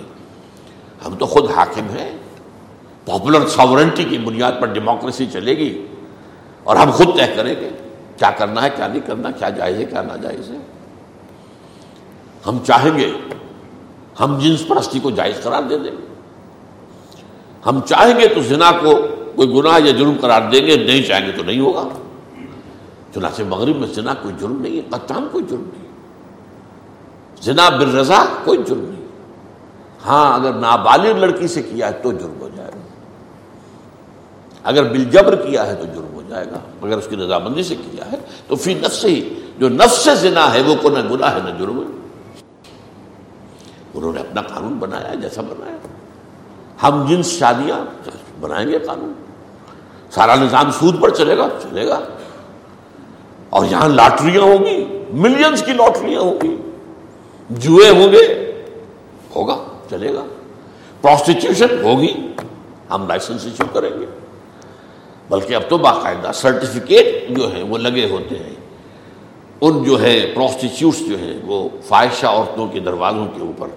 [1.07, 2.17] ہم تو خود حاکم ہیں۔
[3.07, 5.87] پاپولر ساورنٹی کی بنیاد پر ڈیموکریسی چلے گی
[6.65, 7.84] اور ہم خود طے کریں گے۔
[8.17, 10.59] کیا کرنا ہے، کیا نہیں کرنا، کیا جائز ہے، کیا ناجائز ہے۔
[12.47, 13.13] ہم چاہیں گے،
[14.21, 15.91] ہم جنس پرستی کو جائز قرار دے دیں۔
[17.67, 21.27] ہم چاہیں گے تو زنا کو کوئی گناہ یا جرم قرار دیں گے، نہیں چاہیں
[21.27, 21.89] گے تو نہیں ہوگا۔
[23.15, 25.85] چنانچہ مغرب میں زنا کوئی جرم نہیں ہے قطام کوئی جرم نہیں
[27.43, 29.07] زنا بالرضا کوئی جرم نہیں
[30.07, 32.79] ہاں اگر نابالغ لڑکی سے کیا ہے تو جرم ہو جائے۔ گا
[34.65, 38.17] اگر بالجبر کیا ہے تو جرم جائے گا اگر اس کی رضامندی سے کیا ہے؟
[38.49, 41.59] تو فی نفس ہی، جو نفس سے زنا ہے، وہ کو نہ گناہ ہے، نہ
[41.59, 41.99] جرم ہے۔
[43.95, 45.77] انہوں نے اپنا قانون بنایا جیسا بنایا
[46.83, 48.09] ہم جنس شادیاں
[48.41, 49.13] بنائیں گے قانون،
[50.11, 52.01] سارا نظام سود پر چلے گا چلے گا۔
[53.51, 56.57] اور یہاں لاٹریاں ہوں گی ملینز کی لاٹریاں ہوں گی۔
[57.51, 58.53] جوئے ہوں گے،
[59.37, 59.57] ہوگا،
[59.91, 60.25] چلے گا۔
[61.03, 62.13] پروسٹیٹیوشن ہوگی،
[62.91, 64.04] ہم لائسنس ایشو کریں گے۔
[65.29, 68.55] بلکہ اب تو باقاعدہ سرٹیفکیٹ جو ہیں وہ لگے ہوتے ہیں۔
[69.61, 73.69] ان جو ہے پروسٹیچیوٹس جو ہیں، وہ فائشہ عورتوں کے دروازوں کے اوپر۔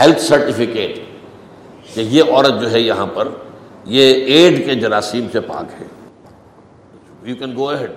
[0.00, 0.96] ہیلتھ سرٹیفکیٹ
[1.94, 3.28] کہ یہ عورت جو ہے یہاں پر،
[3.84, 5.86] یہ ایڈ کے جراثیم سے پاک ہے۔
[7.22, 7.90] یو کین گو اہڈ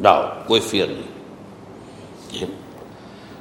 [0.00, 1.16] ڈاؤ کوئی فیئر نہیں۔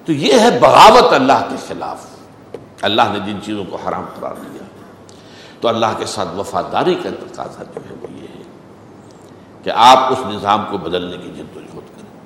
[0.05, 2.05] تو یہ ہے بغاوت اللہ کے خلاف۔
[2.81, 4.54] اللہ نے جن چیزوں کو حرام قرار دیا۔
[5.65, 8.43] تو اللہ کے ساتھ وفاداری کا تقاضا جو ہے وہ یہ ہے۔
[9.63, 12.19] کہ آپ اس نظام کو بدلنے کی جد و جہد کریں۔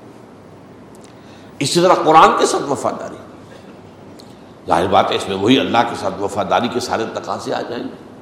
[1.59, 3.15] اسی طرح قرآن کے ساتھ وفاداری۔
[4.67, 7.83] ظاہر بات ہے، اس میں وہی اللہ کے ساتھ وفاداری کے سارے تقاضے آ جائیں۔
[7.83, 8.13] گے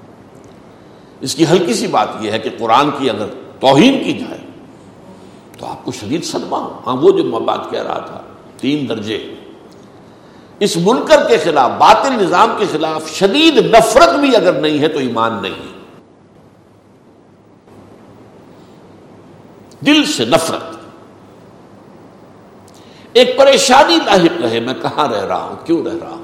[1.19, 3.27] اس کی ہلکی سی بات یہ ہے کہ قرآن کی اگر
[3.59, 4.41] توہین کی جائے،
[5.59, 8.21] تو آپ کو شدید صدمہ ہو۔ ہاں وہ جو میں بات کہہ رہا تھا،
[8.57, 9.35] تین درجے
[10.59, 14.99] اس منکر کے خلاف، باطل نظام کے خلاف شدید نفرت بھی اگر نہیں ہے تو
[14.99, 15.77] ایمان نہیں ہے۔
[19.85, 20.75] دل سے نفرت۔
[23.13, 26.23] ایک پریشانی لاحق رہے، میں کہاں رہ رہا ہوں؟ کیوں رہ رہا ہوں؟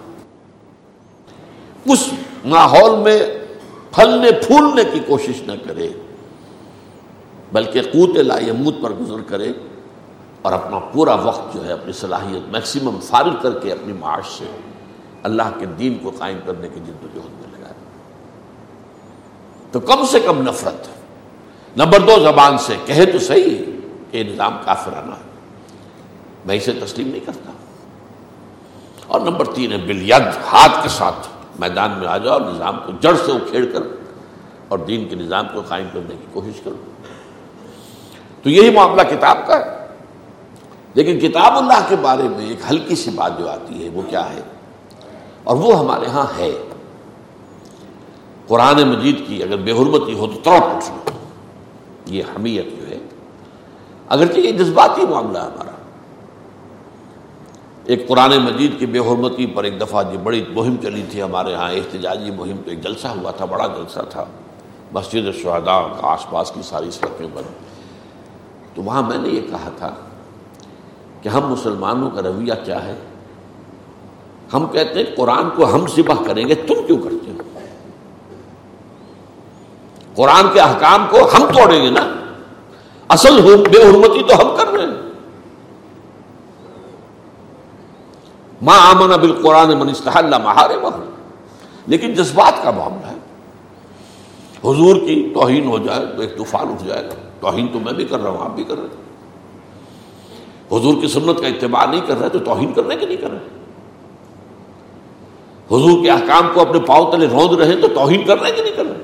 [1.86, 2.10] اس
[2.46, 3.20] ماحول میں
[3.92, 5.90] پھلنے، پھولنے کی کوشش نہ کرے،
[7.52, 9.52] بلکہ قوت لا یموت پر گزر کرے۔
[10.44, 14.46] اور اپنا پورا وقت جو ہے اپنی صلاحیت میکسیمم فارغ کر کے اپنی معاش سے
[15.24, 17.74] اللہ کے دین کو قائم کرنے کی جد و جہد میں لگائے۔
[19.72, 20.88] تو کم سے کم نفرت۔
[21.78, 23.58] نمبر دو، زبان سے۔ کہے تو صحیح
[24.12, 25.32] کہ نظام کافرانہ ہے۔
[26.46, 27.52] میں اسے تسلیم نہیں کرتا۔
[29.08, 31.28] اور نمبر تین ہے بلید ہاتھ کے ساتھ
[31.60, 33.82] میدان میں آ جاؤ اور نظام کو جڑ سے اکھیڑ کر
[34.68, 36.76] اور دین کے نظام کو قائم کرنے کی کوشش کرو۔
[38.44, 39.83] تو یہی معاملہ کتاب کا ہے۔
[40.94, 44.30] لیکن کتاب اللہ کے بارے میں ایک ہلکی سی بات جو آتی ہے، وہ کیا
[44.34, 44.42] ہے؟
[45.44, 46.52] اور وہ ہمارے ہاں ہے۔
[48.48, 51.12] قرآن مجید کی اگر بے حرمتی ہو تو تڑپ اٹھنا
[52.06, 52.98] یہ حمیت جو ہے،
[54.10, 55.72] اگرچہ یہ جذباتی معاملہ ہے ہمارا۔
[57.84, 61.56] ایک قرآن مجید کی بے حرمتی پر ایک دفعہ جو بڑی مہم چلی تھی ہمارے
[61.56, 64.26] ہاں احتجاجی مہم، تو ایک جلسہ ہوا تھا، بڑا جلسہ تھا۔
[64.92, 67.44] مسجد شہداء کا آس پاس کی ساری سڑکیں بن
[68.74, 69.96] تو وہاں میں نے یہ کہا تھا
[71.24, 72.96] کہ ہم مسلمانوں کا رویہ کیا ہے؟
[74.54, 77.60] ہم کہتے ہیں قرآن کو ہم سباہ کریں گے، تم کیوں کرتے ہو؟
[80.16, 82.14] قرآن کے احکام کو ہم توڑیں گے نا؟
[83.10, 85.02] اصل بے حرمتی تو ہم کر رہے ہیں۔
[88.62, 90.74] ماں آمن بال قرآن منصح مہارے
[91.88, 93.18] لیکن جذبات کا معاملہ ہے۔
[94.60, 98.06] حضور کی توہین ہو جائے تو ایک طوفان اٹھ جائے گا۔ توہین تو میں بھی
[98.06, 99.03] کر رہا ہوں، آپ بھی کر رہے ہیں۔
[100.72, 103.48] حضور کی سنت کا اتباع نہیں کر رہے تو توہین کرنے کے نہیں کر رہے
[105.68, 108.86] حضور کے احکام کو اپنے پاؤں تلے روند رہے تو توہین کرنے کے نہیں کر
[108.86, 109.04] رہے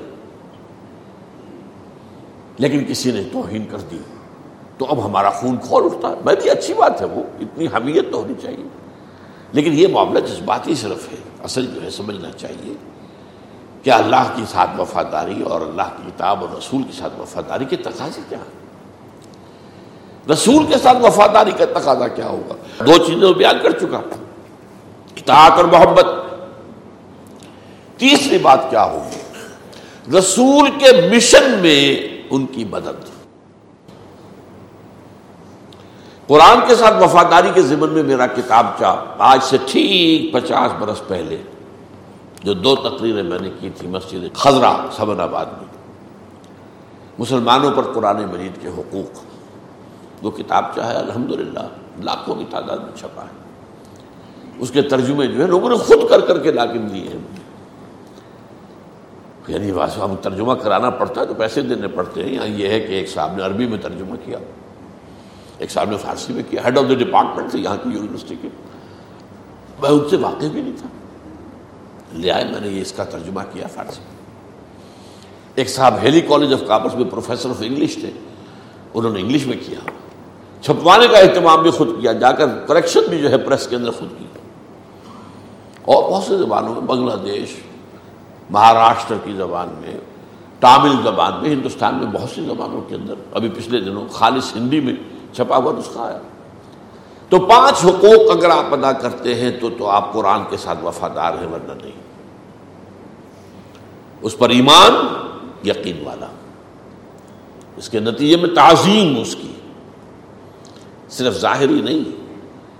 [2.58, 3.98] لیکن کسی نے توہین کر دی،
[4.78, 8.12] تو اب ہمارا خون کھول اٹھتا ہے۔ میں بھی اچھی بات ہے، وہ اتنی حمیت
[8.12, 8.68] تو ہونی چاہیے۔
[9.52, 12.72] لیکن یہ معاملہ جذباتی صرف ہے، اصل جو ہے، سمجھنا چاہیے
[13.82, 17.76] کہ اللہ کی ساتھ وفاداری اور اللہ کی کتاب اور رسول کے ساتھ وفاداری کے
[17.76, 18.59] تقاضے کیا ہیں؟
[20.32, 24.00] رسول کے ساتھ وفاداری کا تقاضا کیا ہوگا؟ دو چیزیں بیان کر چکا۔
[25.16, 26.06] اطاعت اور محبت۔
[27.96, 29.20] تیسری بات کیا ہوگی؟
[30.18, 33.20] رسول کے مشن میں ان کی مدد۔
[36.26, 41.08] قرآن کے ساتھ وفاداری کے ذمن میں میرا کتاب چاہ آج سے ٹھیک پچاس برس
[41.08, 41.36] پہلے
[42.42, 45.66] جو دو تقریریں میں نے کی تھی مسجد خزرہ سبن آباد میں۔
[47.18, 49.29] مسلمانوں پر قرآن مجید کے حقوق۔
[50.22, 51.60] وہ کتاب چاہے الحمد للہ
[52.02, 53.50] لاکھوں کی تعداد میں چھپا ہے۔
[54.58, 57.40] اس کے ترجمے جو ہے لوگوں نے خود کر کر کے لاکن دیے ہیں۔
[59.48, 62.92] یعنی ہم ترجمہ کرانا پڑتا ہے تو پیسے دینے پڑتے ہیں۔ یہاں یہ ہے کہ
[62.92, 64.38] ایک صاحب نے عربی میں ترجمہ کیا۔
[65.58, 68.48] ایک صاحب نے فارسی میں کیا۔ ہیڈ آف دا ڈپارٹمنٹ تھے یہاں کی یونیورسٹی کے۔
[69.80, 70.88] میں ان سے واقف بھی نہیں تھا۔
[72.12, 74.20] لے آئے، میں نے یہ اس کا ترجمہ کیا فارسی میں۔
[75.54, 78.10] ایک صاحب ہیلی کالج آف کاپس میں پروفیسر آف انگلش تھے۔
[78.94, 79.90] انہوں نے انگلش میں کیا۔
[80.60, 83.90] چھپوانے کا اہتمام بھی خود کیا، جا کر کریکشن بھی جو ہے پریس کے اندر
[83.90, 84.24] خود کی۔
[85.84, 87.56] اور بہت سے زبانوں میں، بنگلہ دیش،
[88.50, 89.96] مہاراشٹر کی زبان میں،
[90.60, 94.80] تامل زبان میں، ہندوستان میں بہت سی زبانوں کے اندر، ابھی پچھلے دنوں خالص ہندی
[94.80, 94.94] میں
[95.32, 96.18] چھپا ہوا نسخہ آیا
[97.28, 101.32] تو پانچ حقوق اگر آپ ادا کرتے ہیں تو تو آپ قرآن کے ساتھ وفادار
[101.32, 101.92] ہیں، ورنہ نہیں۔
[104.22, 105.06] اس پر ایمان
[105.68, 106.26] یقین والا۔
[107.76, 109.52] اس کے نتیجے میں تعظیم اس کی۔
[111.10, 112.04] صرف ظاہری نہیں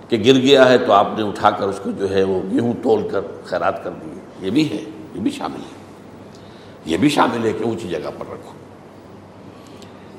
[0.09, 2.73] کہ گر گیا ہے تو آپ نے اٹھا کر اس کو جو ہے وہ گیہوں
[2.83, 4.83] تول کر خیرات کر دیے یہ بھی ہے،
[5.15, 5.81] یہ بھی شامل ہے۔
[6.85, 8.51] یہ بھی شامل ہے کہ اونچی جگہ پر رکھو۔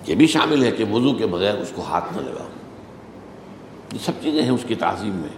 [0.06, 2.48] یہ بھی شامل ہے کہ وضو کے بغیر اس کو ہاتھ نہ لگاؤ۔
[3.92, 5.28] یہ سب چیزیں ہیں اس کی تعظیم میں۔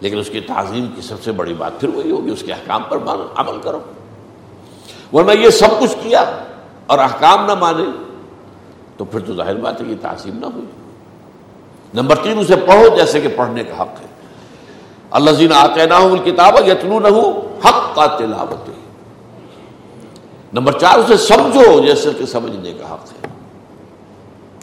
[0.00, 2.82] لیکن اس کی تعظیم کی سب سے بڑی بات پھر وہی ہوگی، اس کے احکام
[2.88, 2.98] پر
[3.36, 3.80] عمل کرو۔
[5.12, 6.24] ورنہ یہ سب کچھ کیا
[6.86, 7.84] اور احکام نہ مانے
[8.96, 10.66] تو پھر تو ظاہر بات ہے کہ تعظیم نہ ہوئی۔
[11.94, 14.06] نمبر تین اسے پڑھو جیسے کہ پڑھنے کا حق ہے۔
[15.10, 18.70] اللہ زین آتے نہ کتاب یتنو نہ ہو حق کا تلاوت
[20.52, 23.28] نمبر چار، اسے سمجھو جیسے کہ سمجھنے کا حق ہے۔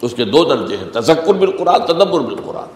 [0.02, 2.68] اس کے دو درجے ہیں، تذکر بالقرآن، تدبر بالقرآن۔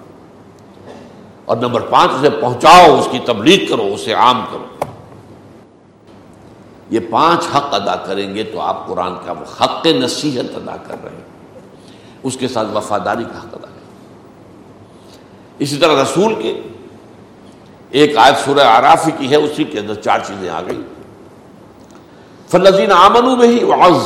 [1.46, 4.66] اور نمبر پانچ، اسے پہنچاؤ، اس کی تبلیغ کرو، اسے عام کرو۔
[6.90, 11.12] یہ پانچ حق ادا کریں گے تو آپ قرآن کا حق نصیحت ادا کر رہے
[11.12, 11.60] ہیں۔
[12.24, 13.69] اس کے ساتھ وفاداری کا حق ادا
[15.60, 16.62] اسی طرح رسول کے
[17.90, 20.82] ایک آیت سورہ آرافی کی ہے، اسی کے اندر چار چیزیں آ گئی
[22.48, 23.60] فلزین آمن میں ہی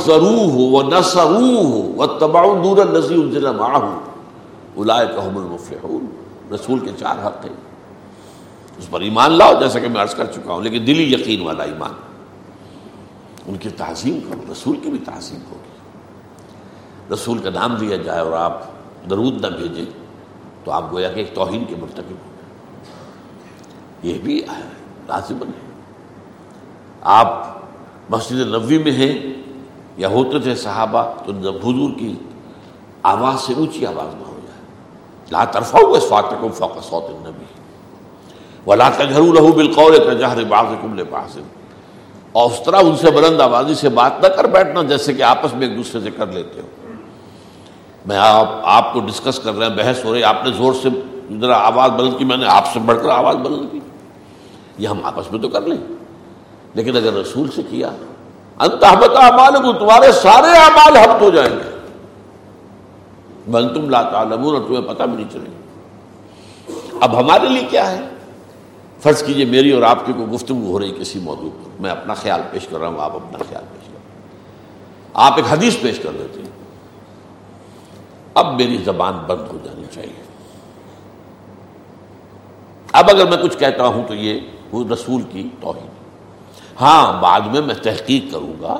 [0.05, 3.51] ضرور ہو وہ نسرو ہو وہ تباؤ نور نظیر ضلع
[4.77, 5.07] الائے
[6.55, 7.55] رسول کے چار حق ہیں۔
[8.77, 11.63] اس پر ایمان لاؤ، جیسا کہ میں عرض کر چکا ہوں، لیکن دلی یقین والا
[11.63, 11.91] ایمان۔
[13.47, 15.73] ان کی تعظیم کرو، رسول کی بھی تعظیم ہوگی۔
[17.13, 18.61] رسول کا نام لیا جائے اور آپ
[19.09, 20.02] درود نہ بھیجیں۔
[20.63, 22.31] تو آپ گویا کہ ایک توہین کے مرتکب ہو
[24.03, 24.41] یہ بھی
[25.07, 25.71] لازمن ہے۔
[27.01, 27.57] آپ
[28.09, 29.33] مسجد نبوی میں ہیں،
[29.97, 32.15] یا ہوتے تھے صحابہ، تو حضور کی
[33.03, 34.61] آواز سے اونچی آواز نہ ہو جائے۔
[35.31, 37.45] لا طرفہ ہوا اس فاتح فوق صوت النبی۔
[38.65, 41.03] وہ لا تجھرو بالقول کا جہر باز کمل
[42.31, 45.53] اور اس طرح ان سے بلند آبادی سے بات نہ کر بیٹھنا، جیسے کہ آپس
[45.53, 46.67] میں ایک دوسرے سے کر لیتے ہو۔
[48.05, 50.89] میں آپ آپ کو ڈسکس کر رہے ہیں، بحث ہو رہی آپ نے زور سے
[51.41, 53.79] ذرا آواز بلند کی، میں نے آپ سے بڑھ کر آواز بلند کی۔
[54.77, 55.77] یہ ہم آپس میں تو کر لیں۔
[56.73, 57.89] لیکن اگر رسول سے کیا
[58.59, 61.73] انتہبت اعمال کو تمہارے سارے اعمال ہفت ہو جائیں گے۔
[63.51, 65.49] بن تم لا تعلمون، اور تمہیں پتہ بھی نہیں چلے
[67.01, 68.01] اب ہمارے لیے کیا ہے؟
[68.99, 72.13] فرض کیجیے میری اور آپ کی کوئی گفتگو ہو رہی کسی موضوع پر۔ میں اپنا
[72.13, 74.01] خیال پیش کر رہا ہوں، آپ اپنا خیال پیش کر رہے
[75.13, 76.52] آپ ایک حدیث پیش کر دیتے ہیں۔
[78.33, 80.23] اب میری زبان بند ہو جانی چاہیے۔
[82.93, 84.39] اب اگر میں کچھ کہتا ہوں تو یہ
[84.93, 85.87] رسول کی توہین
[86.81, 88.77] ہاں بعد میں میں تحقیق کروں گا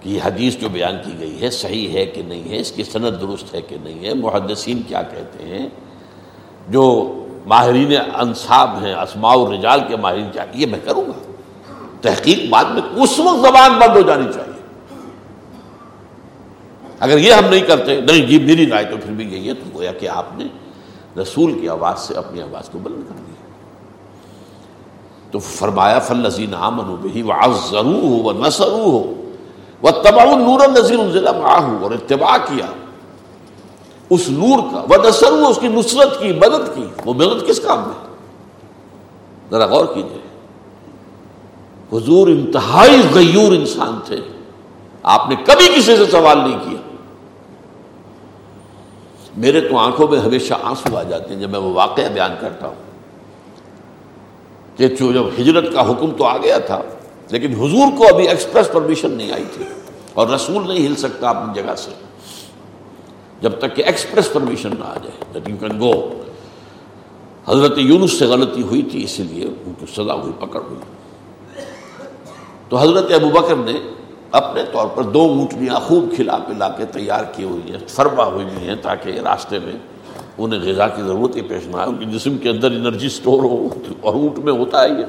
[0.00, 2.84] کہ یہ حدیث جو بیان کی گئی ہے صحیح ہے کہ نہیں ہے، اس کی
[2.84, 5.68] صنعت درست ہے کہ نہیں ہے، محدثین کیا کہتے ہیں؟
[6.68, 7.14] جو
[7.46, 11.32] ماہرین انصاب ہیں اسماع الرجال کے ماہرین کیا، یہ میں کروں گا۔
[12.00, 14.49] تحقیق بعد میں، اس وقت زبان بند ہو جانی چاہیے۔
[17.00, 19.70] اگر یہ ہم نہیں کرتے، نہیں جی میری رائے تو پھر بھی یہی ہے، تو
[19.74, 20.44] گویا کہ آپ نے
[21.22, 23.30] رسول کی آواز سے اپنی آواز کو بلند کر دیا۔
[25.30, 27.32] تو فرمایا فل نذین عامن بہی وہ
[27.70, 29.30] ضرور ہو وہ نسرو ہو
[29.82, 31.30] وہ تباؤ نور نذیر ضلع
[31.82, 32.66] اور اتباع کیا۔
[34.10, 37.78] اس نور کا وہ نسر اس کی نصرت کی، مدد کی۔ وہ مدد کس کام
[37.78, 38.16] میں؟
[39.50, 40.20] ذرا غور کیجیے
[41.96, 44.16] حضور انتہائی غیور انسان تھے۔
[45.02, 46.89] آپ نے کبھی کسی سے سوال نہیں کیا۔
[49.36, 52.66] میرے تو آنکھوں میں ہمیشہ آنسو آ جاتے ہیں جب میں وہ واقعہ بیان کرتا
[52.66, 52.90] ہوں۔
[54.76, 56.82] کہ جب ہجرت کا حکم تو آ گیا تھا،
[57.30, 59.64] لیکن حضور کو ابھی ایکسپریس پرمیشن نہیں آئی تھی
[60.14, 61.90] اور رسول نہیں ہل سکتا اپنی جگہ سے۔
[63.40, 66.22] جب تک کہ ایکسپریس پرمیشن نہ آ جائے یو کین گو
[67.46, 70.80] حضرت یونس سے غلطی ہوئی تھی، اسی لیے ان کو سزا ہوئی، پکڑ ہوئی۔
[72.68, 73.72] تو حضرت ابو بکر نے
[74.32, 78.66] اپنے طور پر دو اونٹنیاں خوب کھلا پلا کے تیار کی ہوئی ہیں، فرما ہوئی
[78.66, 79.76] ہیں تاکہ راستے میں
[80.38, 83.42] انہیں غذا کی ضرورت ہی پیش نہ آئے، ان کے جسم کے اندر انرجی سٹور
[83.42, 83.68] ہو،
[84.00, 85.04] اور اونٹ میں ہوتا ہے یہ۔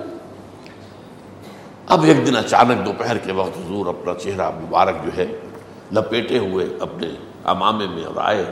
[1.87, 5.25] اب ایک دن اچانک دوپہر کے وقت حضور اپنا چہرہ مبارک جو ہے
[5.93, 7.07] لپیٹے ہوئے اپنے
[7.43, 8.45] امامے میں اور آئے۔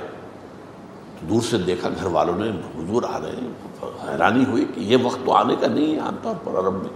[1.29, 3.51] دور سے دیکھا گھر والوں نے، حضور آ رہے ہیں،
[4.07, 6.93] حیرانی ہوئی کہ یہ وقت تو آنے کا نہیں ہے عام طور پر عرب میں۔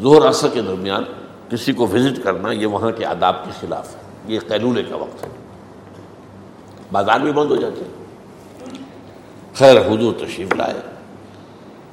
[0.00, 1.04] زہر اثر کے درمیان
[1.50, 5.24] کسی کو وزٹ کرنا یہ وہاں کے آداب کے خلاف ہے۔ یہ قیلولے کا وقت
[5.24, 5.28] ہے۔
[6.92, 7.82] بازار بھی بند ہو جاتے
[9.54, 10.74] خیر، حضور تشریف لائے۔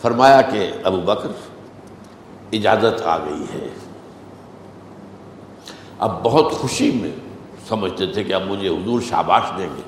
[0.02, 1.28] فرمایا کہ ابو بکر،
[2.52, 3.68] اجازت آ گئی ہے۔
[6.00, 7.12] اب بہت خوشی میں
[7.68, 9.82] سمجھتے تھے کہ اب مجھے حضور شاباش دیں گے۔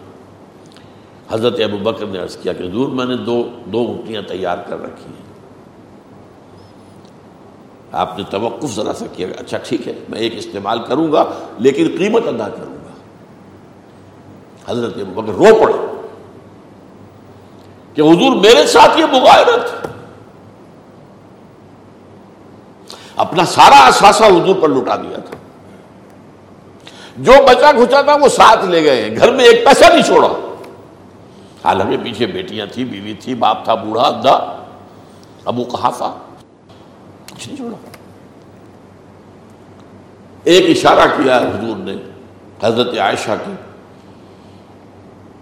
[1.30, 4.82] حضرت ابو بکر نے عرض کیا کہ حضور، میں نے دو دو اٹھیاں تیار کر
[4.82, 5.33] رکھی ہیں۔
[7.94, 11.24] آپ نے توقف ذرا سا کیا اچھا ٹھیک ہے، میں ایک استعمال کروں گا،
[11.60, 12.92] لیکن قیمت ادا کروں گا۔
[14.72, 15.74] حضرت مگر رو پڑے۔
[17.94, 19.88] کہ حضور میرے ساتھ یہ مغایرت
[23.16, 25.36] اپنا سارا اثاثہ حضور پر لٹا دیا تھا۔
[27.18, 30.28] جو بچا کھچا تھا وہ ساتھ لے گئے۔ گھر میں ایک پیسہ نہیں چھوڑا۔
[31.66, 34.64] حالانکہ پیچھے بیٹیاں تھی بیوی تھی باپ تھا، بوڑھا ادا
[35.46, 36.18] ابو کہا تھا
[37.36, 37.76] کچھ نہیں چھوڑا۔
[40.44, 41.96] ایک اشارہ کیا حضور نے
[42.64, 43.52] حضرت عائشہ کی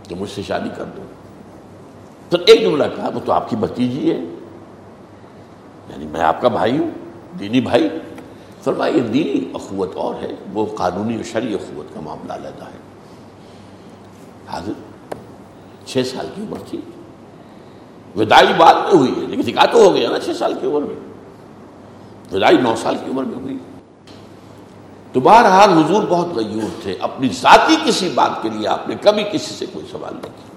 [0.08, 1.02] کہ مجھ سے شادی کر دو۔
[2.30, 4.18] پھر ایک جملہ کہا، وہ تو آپ کی بتیجی ہے۔
[5.90, 6.90] یعنی میں آپ کا بھائی ہوں،
[7.40, 7.90] دینی بھائی۔
[8.64, 12.78] فرمایا، یہ دینی اخوت اور ہے، وہ قانونی اور شرعی اخوت کا معاملہ علیحدہ ہے۔
[14.48, 14.72] حاضر،
[15.86, 16.82] چھ سال کی عمر تھی۔
[18.16, 20.82] ودائی بعد میں ہوئی ہے، لیکن نکاح تو ہو گیا نا، چھ سال کی عمر
[20.82, 21.01] میں۔
[22.32, 23.58] ودائی نو سال کی عمر میں ہوئی۔
[25.14, 29.24] تو بہرحال حضور بہت غیور تھے، اپنی ذاتی کسی بات کے لیے آپ نے کبھی
[29.24, 30.52] کسی سے کوئی سوال نہیں کیا۔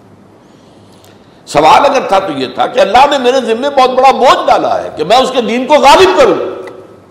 [1.47, 4.83] سوال اگر تھا تو یہ تھا کہ اللہ نے میرے ذمے بہت بڑا بوجھ ڈالا
[4.83, 6.35] ہے کہ میں اس کے دین کو غالب کروں۔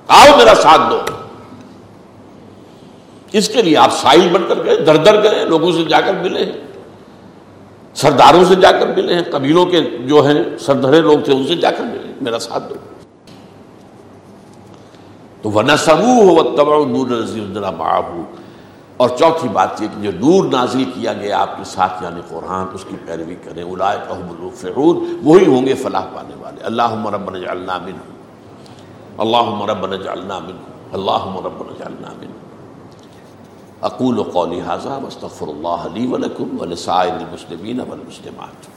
[0.07, 0.99] آؤ میرا ساتھ دو۔
[3.31, 6.13] اس کے لیے آپ سائل بن کر گئے در در گئے، لوگوں سے جا کر
[6.13, 6.61] ملے ہیں۔
[7.93, 11.55] سرداروں سے جا کر ملے ہیں، قبیلوں کے جو ہیں سردھرے لوگ تھے، ان سے
[11.55, 12.75] جا کر ملے میرا ساتھ دو۔
[15.43, 17.63] تو وہ نسبو ہو تبا نور نظیر
[18.97, 22.65] اور چوتھی بات یہ کہ جو نور نازل کیا گیا آپ کے ساتھ یعنی قرآن،
[22.73, 23.97] اس کی پیروی کریں اولائے
[24.55, 27.99] فرون وہی ہوں گے فلاح پانے والے۔ اللہ ربنا جعلنا منہ
[29.17, 32.31] اللہ ربنا جعلنا منہ اللہ ربنا جعلنا منہ
[33.81, 38.67] اقول قولی حاضہ مستغفر اللہ علی ولکم ولسائر المسلمین والمسلمات۔